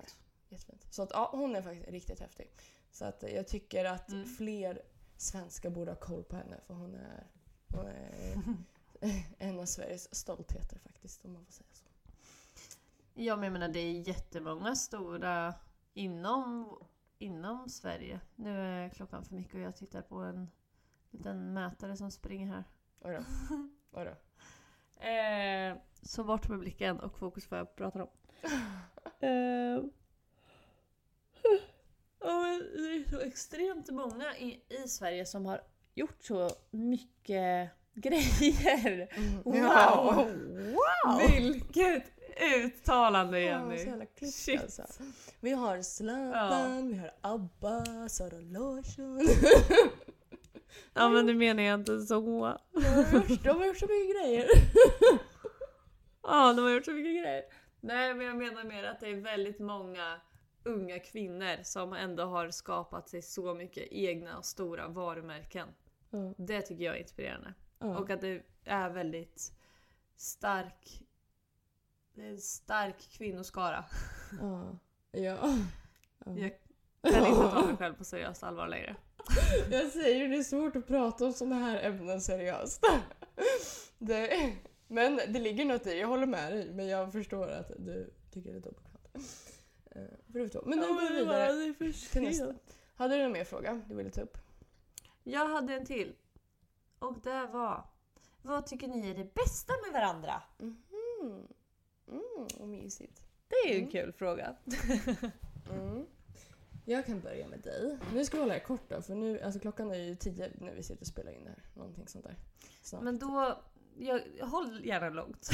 [0.00, 0.04] är
[0.48, 0.86] Jättefint.
[0.90, 2.50] Så att, ja, hon är faktiskt riktigt häftig.
[2.90, 4.26] Så att jag tycker att Mm.
[4.26, 4.82] fler
[5.16, 7.26] svenskar borde ha koll på henne för hon är,
[7.68, 8.36] hon är
[9.38, 11.81] en av Sveriges stoltheter faktiskt om man får säga så.
[13.14, 15.54] Ja men jag menar det är jättemånga stora
[15.94, 16.78] inom,
[17.18, 18.20] inom Sverige.
[18.36, 20.50] Nu är klockan för mycket och jag tittar på en
[21.10, 22.64] liten mätare som springer här.
[23.00, 23.24] Oj då.
[24.00, 24.10] Oj då.
[25.06, 28.08] Eh, så bort med blicken och fokus på vad jag pratar om.
[29.20, 29.84] eh,
[32.74, 35.60] det är så extremt många i, i Sverige som har
[35.94, 39.08] gjort så mycket grejer.
[39.44, 39.56] Wow!
[39.56, 40.26] Ja.
[41.04, 41.30] Wow!
[41.30, 43.78] Vilket uttalande Ja, Jenny!
[43.78, 44.60] så jävla klippt Shit.
[44.62, 44.82] alltså.
[45.40, 49.20] Vi har Zlatan, vi har ABBA, Sara Larsson.
[50.94, 52.14] Ja men det menar jag inte så.
[52.14, 52.58] De har
[53.28, 54.46] gjort- de har gjort så mycket grejer.
[56.22, 57.42] Ja, de har gjort så mycket grejer.
[57.80, 60.20] Nej, men jag menar mer att det är väldigt många
[60.64, 65.68] unga kvinnor som ändå har skapat sig så mycket egna och stora varumärken.
[66.10, 66.34] Ja.
[66.36, 67.54] Det tycker jag är inspirerande.
[67.78, 67.98] Ja.
[67.98, 69.52] Och att det är väldigt
[70.16, 71.02] stark...
[72.14, 73.84] Det är en stark kvinnoskara.
[74.40, 74.78] Ja.
[75.10, 75.38] Ja.
[76.24, 76.48] Ja.
[77.02, 78.96] Jag kan inte ta mig själv på seriöst allvar längre.
[79.70, 82.84] Jag säger det är svårt att prata om sådana här ämnen seriöst.
[83.98, 84.52] Det,
[84.86, 88.52] men det ligger något i, jag håller med dig, men jag förstår att du tycker
[88.52, 88.74] det är.
[90.00, 90.70] Eh, Förutom.
[90.70, 91.74] Men nu går vi vidare
[92.12, 92.54] till nästa.
[92.94, 94.38] Hade du någon mer fråga du ville ta upp?
[95.22, 96.14] Jag hade en till.
[96.98, 97.86] Och det var...
[98.42, 100.42] Vad tycker ni är det bästa med varandra?
[100.60, 101.46] Mm.
[102.12, 103.22] Mm, mysigt.
[103.48, 103.90] Det är ju en Mm.
[103.90, 104.56] kul fråga.
[105.70, 106.06] Mm.
[106.84, 107.98] Jag kan börja med dig.
[108.14, 110.74] Nu ska vi hålla det kort då, för nu, alltså klockan är ju tio när
[110.74, 111.62] vi sitter och spelar in det här.
[111.74, 112.36] Någonting sånt där.
[112.82, 113.02] Snart.
[113.02, 113.62] Men då...
[113.98, 115.48] Jag, håll gärna långt.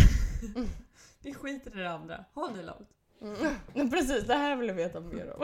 [1.23, 2.25] Vi skiter i det andra.
[2.33, 2.89] Håll det långt.
[3.75, 3.91] Mm.
[3.91, 5.43] Precis, det här vill jag veta mer om.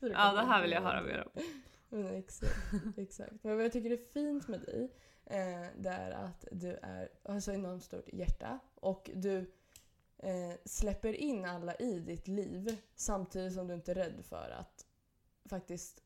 [0.00, 1.42] Ja, det här vill jag höra mer om.
[1.88, 3.32] Men exakt, exakt.
[3.42, 4.92] Men vad jag tycker är fint med dig,
[5.26, 9.50] eh, det är att du är, så enormt stort hjärta och du
[10.22, 14.86] eh, släpper in alla i ditt liv samtidigt som du inte är rädd för att
[15.44, 16.02] faktiskt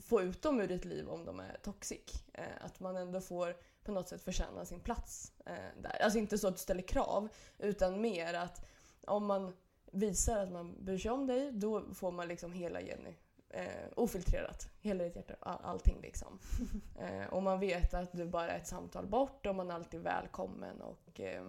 [0.00, 2.24] få ut dem ur ditt liv om de är toxic.
[2.32, 6.02] Eh, att man ändå får på något sätt förtjäna sin plats eh, där.
[6.02, 7.28] Alltså inte så att du ställer krav
[7.58, 8.66] utan mer att
[9.06, 9.56] om man
[9.92, 13.14] visar att man bryr sig om dig då får man liksom hela Jenny
[13.48, 14.68] eh, ofiltrerat.
[14.80, 16.38] Hela ditt hjärta, all, allting liksom.
[16.98, 20.00] eh, och man vet att du bara är ett samtal bort och man är alltid
[20.00, 20.80] välkommen.
[20.80, 21.42] Och, eh,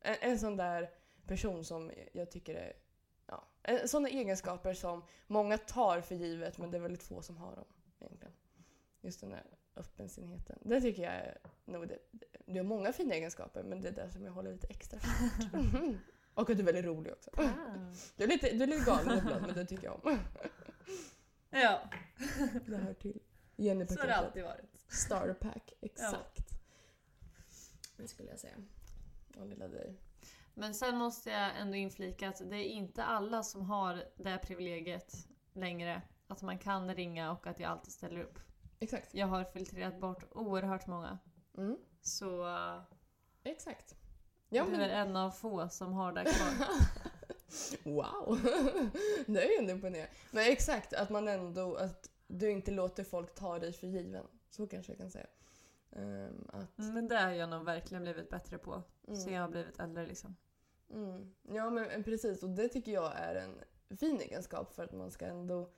[0.00, 0.90] en, en sån där
[1.28, 2.72] person som jag tycker är...
[3.26, 7.36] Ja, eh, sådana egenskaper som många tar för givet men det är väldigt få som
[7.36, 7.64] har dem
[8.00, 8.32] egentligen.
[9.00, 9.44] Just den där
[9.76, 10.58] öppensinnheten.
[10.62, 11.98] Det tycker jag är nog det.
[12.46, 15.10] Du har många fina egenskaper men det är det som jag håller lite extra för.
[16.34, 17.30] och att du är väldigt rolig också.
[18.16, 20.18] Du är lite, du är lite galen ibland men det tycker jag om.
[21.50, 21.90] Ja,
[22.66, 23.20] Det hör till.
[23.94, 24.84] så har det alltid varit.
[24.88, 26.48] Starterpack, exakt.
[27.96, 28.54] Det skulle jag säga.
[29.36, 29.94] Och lilla dig.
[30.58, 35.14] Men sen måste jag ändå inflika att det är inte alla som har det privilegiet
[35.52, 36.02] längre.
[36.26, 38.38] Att man kan ringa och att jag alltid ställer upp.
[38.80, 39.14] Exakt.
[39.14, 41.18] Jag har filtrerat bort oerhört många.
[41.58, 41.78] Mm.
[42.00, 42.46] Så
[43.42, 43.94] Exakt.
[44.48, 44.80] Ja, du men...
[44.80, 46.66] är en av få som har det kvar.
[47.84, 48.38] Wow!
[49.26, 50.10] det är ju ändå imponerande.
[50.30, 51.76] Men exakt, att man ändå...
[51.76, 54.26] Att du inte låter folk ta dig för given.
[54.50, 55.26] Så kanske jag kan säga.
[55.92, 58.82] Ehm, att, Men det har jag nog verkligen blivit bättre på.
[59.06, 59.20] Mm.
[59.20, 60.36] Sen jag har blivit äldre liksom.
[60.90, 61.34] Mm.
[61.42, 63.60] Ja men precis och det tycker jag är en
[63.98, 65.70] fin egenskap för att man ska ändå...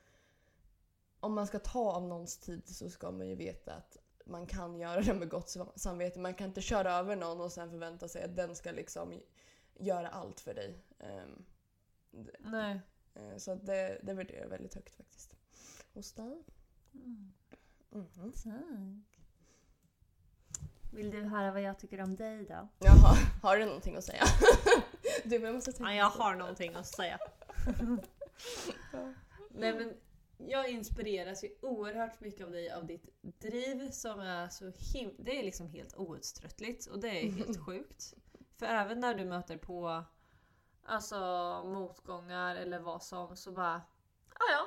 [1.20, 3.96] Om man ska ta av någons tid så ska man ju veta att
[4.26, 6.18] man kan göra det med gott sam- samvete.
[6.20, 9.20] Man kan inte köra över någon och sen förvänta sig att den ska liksom
[9.78, 10.84] göra allt för dig.
[12.11, 12.80] Det- Nej.
[13.14, 15.34] eh, så det, det värderar jag väldigt högt faktiskt.
[15.94, 16.44] Hos dig?
[16.94, 17.32] Mm.
[17.90, 18.32] Mhm.
[18.32, 19.20] Tack.
[20.92, 22.68] Vill du höra vad jag tycker om dig då?
[22.78, 24.22] Jaha, har du någonting att säga?
[25.24, 27.18] du, jag måste tänka Ja, jag har någonting att säga.
[29.50, 29.96] Nej men
[30.38, 35.38] jag inspireras ju oerhört mycket av dig, av ditt driv som är så him- Det
[35.38, 38.14] är liksom helt outtröttligt och det är helt sjukt.
[38.58, 40.04] För även när du möter på
[40.84, 41.16] alltså
[41.64, 43.82] motgångar eller vad som så bara
[44.38, 44.66] ja ja.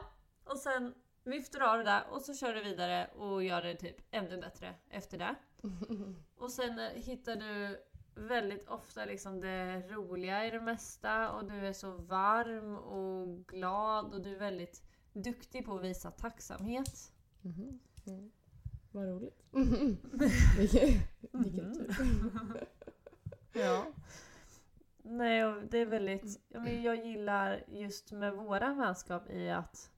[0.51, 3.75] Och sen viftar du av det där och så kör du vidare och gör det
[3.75, 5.35] typ ännu bättre efter det.
[6.37, 7.83] Och sen eh, hittar du
[8.16, 14.14] väldigt ofta liksom det roliga i det mesta och du är så varm och glad
[14.14, 14.84] och du är väldigt
[15.14, 17.14] duktig på att visa tacksamhet.
[17.41, 17.80] Mhm.
[18.05, 18.32] Mm.
[18.91, 19.43] Vad roligt.
[20.57, 20.99] Vilken,
[21.32, 21.95] vilken tur.
[23.53, 23.86] Ja.
[25.03, 26.41] Nej, och det är väldigt...
[26.49, 29.91] Men jag gillar just med våra vänskap i att,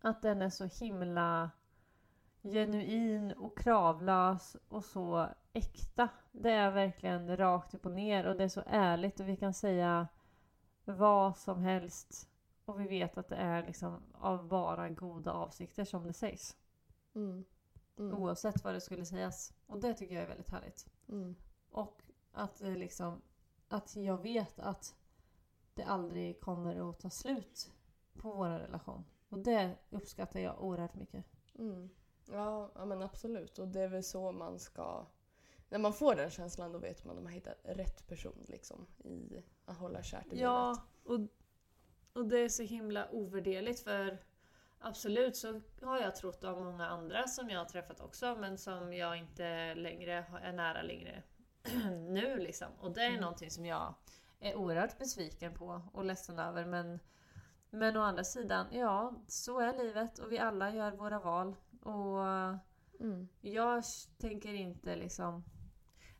[0.00, 1.50] att den är så himla
[2.42, 6.08] genuin och kravlös och så äkta.
[6.32, 9.54] Det är verkligen rakt upp och ner och det är så ärligt och vi kan
[9.54, 10.08] säga
[10.84, 12.28] vad som helst
[12.64, 16.56] och vi vet att det är liksom av bara goda avsikter som det sägs.
[17.14, 17.44] Mm.
[17.98, 18.18] Mm.
[18.18, 19.52] Oavsett vad det skulle sägas.
[19.66, 20.86] Och det tycker jag är väldigt härligt.
[21.08, 21.34] Mm.
[21.70, 23.22] Och att, liksom,
[23.68, 24.96] att jag vet att
[25.74, 27.72] det aldrig kommer att ta slut
[28.12, 29.04] på vår relation.
[29.28, 31.24] Och det uppskattar jag oerhört mycket.
[31.58, 31.90] Mm.
[32.32, 33.58] Ja, ja, men absolut.
[33.58, 35.06] Och det är väl så man ska...
[35.68, 38.86] När man får den känslan då vet man att man har hittat rätt person liksom,
[39.04, 41.20] i att hålla kärt i Ja, och,
[42.12, 44.18] och det är så himla ovärderligt för
[44.78, 48.92] absolut så har jag trott av många andra som jag har träffat också men som
[48.94, 51.22] jag inte längre är nära längre
[52.08, 52.68] nu liksom.
[52.80, 53.20] Och det är Mm.
[53.20, 53.94] någonting som jag
[54.40, 56.98] är oerhört besviken på och ledsen över men
[57.70, 61.56] men å andra sidan, ja, så är livet och vi alla gör våra val.
[61.82, 62.18] Och
[63.00, 63.28] Mm.
[63.40, 63.84] jag
[64.18, 65.44] tänker inte liksom...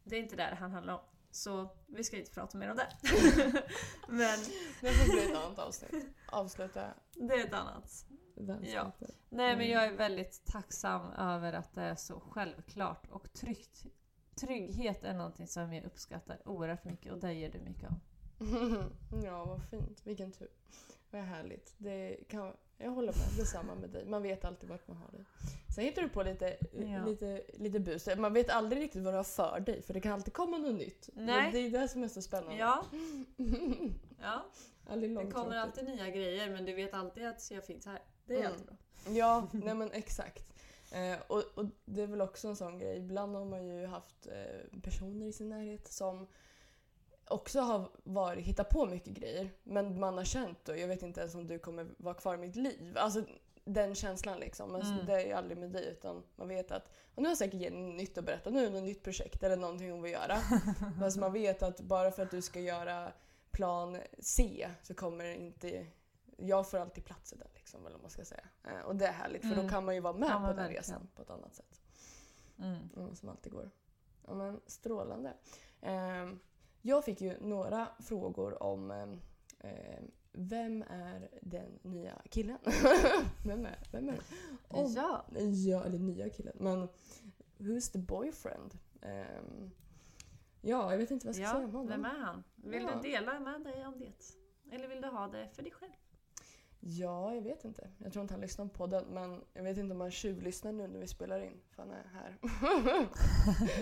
[0.05, 1.01] Det är inte det här handlar om.
[1.31, 2.89] Så vi ska inte prata mer om det.
[4.09, 4.39] Men
[4.81, 6.07] Det får bli ett annat avsnitt.
[6.33, 8.07] Avsluta det är ett annat.
[8.35, 9.09] vänskapen.
[9.29, 9.71] Nej men Mm.
[9.71, 13.87] jag är väldigt tacksam över att det är så självklart och tryggt.
[14.35, 17.97] Trygghet är någonting som jag uppskattar oerhört mycket och det ger du mycket av.
[19.25, 20.07] ja, vad fint.
[20.07, 20.49] Vilken tur.
[21.11, 21.75] Vad härligt.
[21.79, 23.29] Det kan, jag håller med.
[23.39, 24.05] Detsamma med dig.
[24.05, 25.25] Man vet alltid vart man har dig.
[25.75, 27.05] Sen hittar du på lite, Ja.
[27.07, 28.09] lite, lite bus.
[28.17, 30.75] Man vet aldrig riktigt vad du har för dig för det kan alltid komma något
[30.75, 31.09] nytt.
[31.15, 31.53] Nej.
[31.53, 32.57] Det är det som är så spännande.
[32.57, 32.85] Ja,
[34.23, 34.45] ja.
[34.87, 37.99] aldrig det kommer alltid nya grejer men du vet alltid att jag finns här.
[38.27, 38.53] Det är Mm.
[38.53, 38.77] alltid bra.
[39.09, 40.45] Ja, nej men exakt.
[40.93, 42.97] Eh, och, och det är väl också en sån grej.
[42.97, 46.27] Ibland har man ju haft eh, personer i sin närhet som
[47.31, 49.51] också har varit, hittat på mycket grejer.
[49.63, 52.39] Men man har känt och jag vet inte ens om du kommer vara kvar i
[52.39, 52.97] mitt liv.
[52.99, 53.25] Alltså
[53.65, 54.73] den känslan liksom.
[54.73, 55.07] Men Mm.
[55.07, 57.93] det är ju aldrig med dig utan man vet att och nu har säkert Jenny
[57.93, 58.51] nytt att berätta.
[58.51, 60.39] Nu är det något nytt projekt eller någonting hon vill göra.
[61.01, 63.13] Men så man vet att bara för att du ska göra
[63.51, 65.87] plan C så kommer det inte...
[66.41, 68.45] Jag får alltid plats i den liksom, eller man ska säga.
[68.65, 69.65] Eh, och det är härligt för Mm.
[69.67, 70.83] då kan man ju vara med Ja, på den verkligen.
[70.83, 71.81] resan på ett annat sätt.
[72.59, 72.89] Mm.
[72.97, 73.71] Mm, som alltid går.
[74.27, 75.33] Ja, men strålande.
[75.81, 76.27] Eh,
[76.83, 80.01] jag fick ju några frågor om eh, eh,
[80.33, 82.59] vem är den nya killen?
[83.47, 84.23] vem är, vem är det?
[84.71, 85.25] Ja.
[85.53, 86.57] Ja, eller nya killen.
[86.61, 86.89] Men
[87.59, 88.79] who's the boyfriend?
[89.03, 89.71] Ehm,
[90.61, 91.89] ja, jag vet inte vad jag ska säga Ja, om honom.
[91.89, 92.45] vem är han?
[92.57, 92.91] Vill Ja.
[93.03, 94.13] du dela med dig om det?
[94.75, 95.93] Eller vill du ha det för dig själv?
[96.81, 97.91] Ja, jag vet inte.
[97.99, 100.87] Jag tror inte han lyssnar på den, men jag vet inte om han tjuvlyssnar nu
[100.87, 101.61] när vi spelar in.
[101.71, 102.39] För han är här.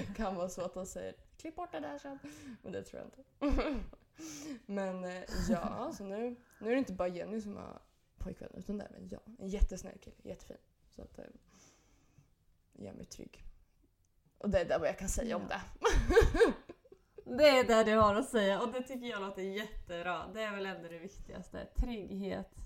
[0.17, 2.19] kan vara så att han säger klipp bort det där sen.
[2.63, 3.81] Men det tror jag inte.
[4.67, 7.83] men eh, ja, så nu, nu är det inte bara Jenny som har
[8.19, 9.21] pojkvän, utan det är även jag.
[9.39, 10.57] En jättesnäll kille, jättefin.
[10.91, 11.29] Så att det
[12.73, 13.43] gör mig trygg.
[14.39, 15.57] Och det är det vad jag kan säga om Ja.
[15.57, 15.61] det.
[17.37, 20.27] Det är det du har att säga och det tycker jag låter jättebra.
[20.35, 21.67] Det är väl ändå det viktigaste.
[21.77, 22.66] Trygghet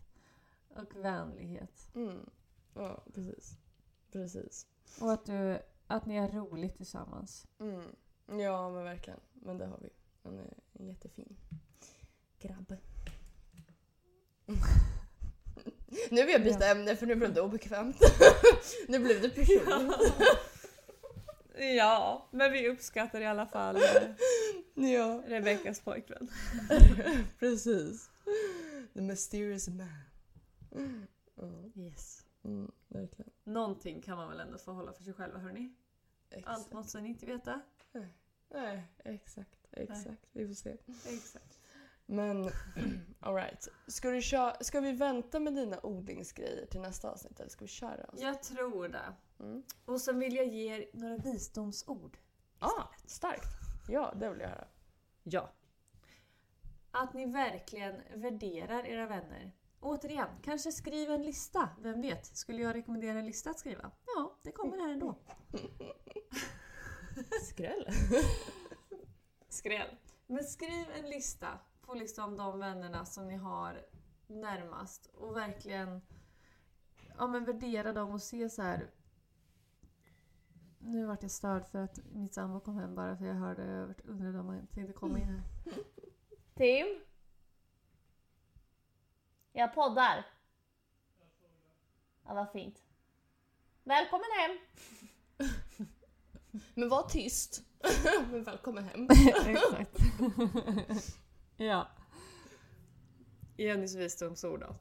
[0.82, 1.88] och vänlighet.
[1.94, 2.30] Mm.
[2.74, 3.56] Ja, precis.
[4.12, 4.66] Precis.
[5.00, 7.46] Och att, du, att ni har roligt tillsammans.
[7.60, 7.82] Mm.
[8.40, 9.20] Ja, men verkligen.
[9.32, 9.88] Men det har vi.
[10.22, 11.36] Han är en jättefin
[12.38, 12.76] grabb.
[16.10, 18.00] nu vill jag byta ämne för nu blev det obekvämt.
[18.88, 20.12] nu blev det personligt.
[21.76, 23.82] Ja, men vi uppskattar i alla fall eh,
[24.74, 26.30] Ja, Rebeckas pojkvän.
[27.38, 28.10] precis.
[28.94, 30.09] The mysterious man.
[31.34, 31.44] Ja,
[31.74, 32.26] Yes.
[32.42, 33.30] mm, verkligen.
[33.44, 35.74] Någonting kan man väl ändå få hålla för sig själva hörni?
[36.32, 36.72] Allt Exakt.
[36.72, 37.60] måste ni inte veta.
[38.48, 39.58] Nej, exakt.
[39.72, 40.26] Exakt.
[40.32, 40.76] Vi får se.
[41.06, 41.58] Exakt.
[42.06, 42.50] Men
[43.20, 43.68] alright.
[43.86, 47.68] Ska, du köra, ska vi vänta med dina odlingsgrejer till nästa avsnitt eller ska vi
[47.68, 48.04] köra?
[48.04, 48.24] Alltså?
[48.26, 49.14] Jag tror det.
[49.40, 49.62] Mm.
[49.84, 52.18] Och sen vill jag ge er några visdomsord.
[52.58, 53.48] Ah, starkt.
[53.88, 54.66] Ja, det vill jag höra.
[55.22, 55.52] Ja.
[56.90, 59.52] Att ni verkligen värderar era vänner.
[59.80, 61.68] Återigen, kanske skriv en lista.
[61.80, 62.26] Vem vet?
[62.26, 63.90] Skulle jag rekommendera en lista att skriva?
[64.16, 65.14] Ja, det kommer här ändå.
[67.42, 67.86] Skräll.
[69.48, 69.96] Skräll.
[70.26, 71.48] Men skriv en lista
[71.80, 73.86] på liksom de vännerna som ni har
[74.26, 76.00] närmast och verkligen
[77.18, 78.90] ja, men värdera dem och se så här.
[80.78, 84.04] Nu vart jag störd för att mitt sambo kom hem bara för jag hörde vart-
[84.04, 85.42] undrade om han tänkte komma in här.
[86.54, 86.86] Tim?
[89.60, 90.26] Jag poddar.
[92.26, 92.82] Ja, vad fint.
[93.84, 94.58] Välkommen hem!
[96.74, 97.62] Men var tyst.
[98.30, 99.08] Men välkommen hem.
[99.46, 99.98] Exakt.
[101.56, 101.88] ja.
[103.56, 104.76] Jennys visdomsord då.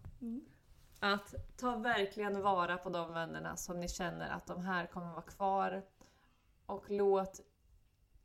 [1.00, 5.22] Att ta verkligen vara på de vännerna som ni känner att de här kommer vara
[5.22, 5.84] kvar.
[6.66, 7.42] Och låt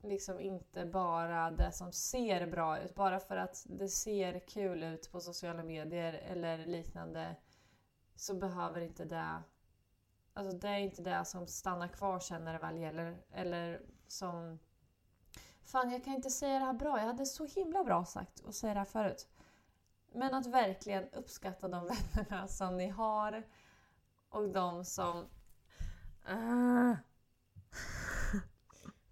[0.04, 5.12] liksom inte bara det som ser bra ut, bara för att det ser kul ut
[5.12, 7.36] på sociala medier eller liknande
[8.16, 9.42] så behöver inte det
[10.36, 13.22] Alltså det är inte det som stannar kvar sen när det väl gäller.
[13.32, 14.58] Eller som
[15.64, 16.98] Fan, jag kan inte säga det här bra.
[16.98, 19.28] Jag hade så himla bra sagt att säga det här förut.
[20.12, 23.42] Men att verkligen uppskatta de vännerna som ni har
[24.28, 25.26] och de som...
[26.30, 26.94] Uh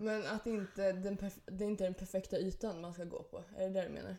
[0.02, 3.44] men att inte den det är inte den perfekta ytan man ska gå på.
[3.56, 4.16] Är det det du menar?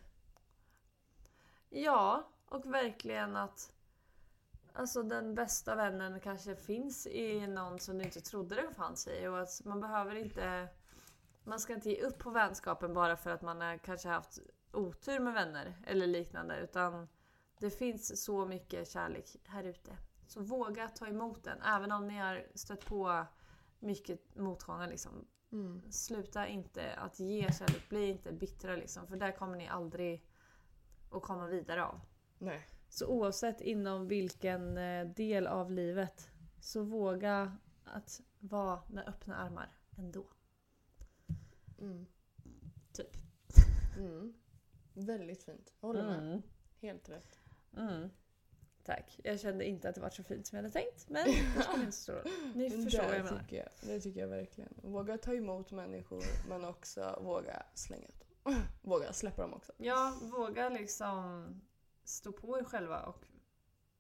[1.70, 3.74] Ja, och verkligen att
[4.74, 9.28] alltså den bästa vännen kanske finns i någon som du inte trodde den fanns i.
[9.28, 10.68] Och att man behöver inte...
[11.44, 14.40] Man ska inte ge upp på vänskapen bara för att man har kanske haft
[14.72, 16.60] otur med vänner eller liknande.
[16.60, 17.08] Utan
[17.60, 19.98] det finns så mycket kärlek här ute.
[20.28, 21.62] Så våga ta emot den.
[21.62, 23.26] Även om ni har stött på
[23.80, 24.88] mycket motgångar.
[24.88, 25.28] Liksom.
[25.54, 25.91] Mm.
[25.91, 27.89] Sluta inte att ge kärlek.
[27.89, 29.08] Bli inte bittra liksom.
[29.08, 30.26] För där kommer ni aldrig
[31.12, 31.99] att komma vidare av.
[32.38, 32.68] Nej.
[32.89, 36.30] Så oavsett inom vilken eh, del av livet
[36.60, 40.26] så våga att vara med öppna armar ändå.
[41.80, 42.06] Mm.
[42.91, 43.18] Typ.
[43.97, 44.34] Mm.
[44.93, 45.74] Väldigt fint.
[45.80, 46.41] Håller med.
[46.82, 47.39] Helt rätt.
[47.78, 48.10] Mm.
[48.84, 49.20] Tack.
[49.24, 51.26] Jag kände inte att det var så fint som jag hade tänkt men
[51.56, 52.24] det spelar inte så stor roll.
[52.56, 53.40] Ni förstår vad jag menar.
[53.40, 54.74] tycker jag, det tycker jag verkligen.
[54.82, 58.56] Våga ta emot människor men också våga slänga ut dem.
[58.82, 59.74] Våga släppa dem också.
[59.78, 61.48] Ja, våga liksom
[62.04, 63.26] stå på er själva och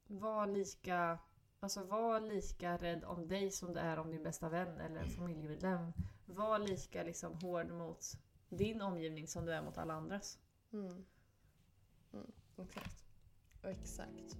[0.07, 1.19] vara lika,
[1.59, 5.09] alltså var lika rädd om dig som du är om din bästa vän eller en
[5.09, 5.93] familjemedlem.
[6.25, 8.05] Var lika liksom hård mot
[8.49, 10.39] din omgivning som du är mot alla andras.
[10.73, 11.05] Mm.
[12.13, 12.31] Mm.
[12.57, 13.02] Exakt.
[13.63, 14.37] Exakt.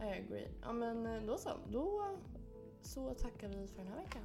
[0.00, 0.48] I agree.
[0.62, 1.50] Ja men eh, då så.
[1.68, 2.18] Då
[2.82, 4.22] så tackar vi för den här veckan.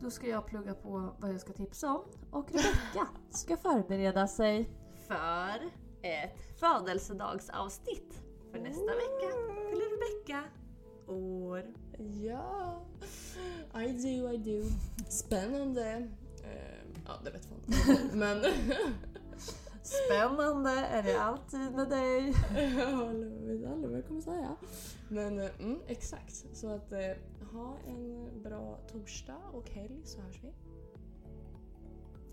[0.00, 4.70] Då ska jag plugga på vad jag ska tipsa om och Rebecka ska förbereda sig
[5.06, 5.70] För
[6.02, 8.22] ett födelsedagsavsnitt.
[8.52, 9.36] För nästa vecka
[9.70, 10.44] fyller Rebecka
[11.06, 11.74] år.
[12.24, 12.86] Ja,
[13.74, 14.68] I do, I do.
[15.08, 16.08] Spännande.
[16.44, 17.60] Eh, ja, det vet fan.
[18.12, 18.38] Men
[19.86, 22.34] Spännande är det alltid med dig.
[22.56, 24.56] jag vet aldrig vad jag kommer säga.
[25.08, 26.46] Men eh, mm, exakt.
[26.52, 27.12] Så att eh,
[27.52, 30.52] ha en bra torsdag och helg så hörs vi.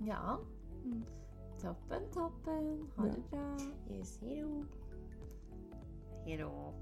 [0.07, 0.39] Ja.
[0.83, 1.03] Mm.
[1.61, 2.89] Toppen, toppen.
[2.95, 3.57] Ha det bra.
[3.89, 4.65] Yes, hejdå.
[6.25, 6.73] Hejdå.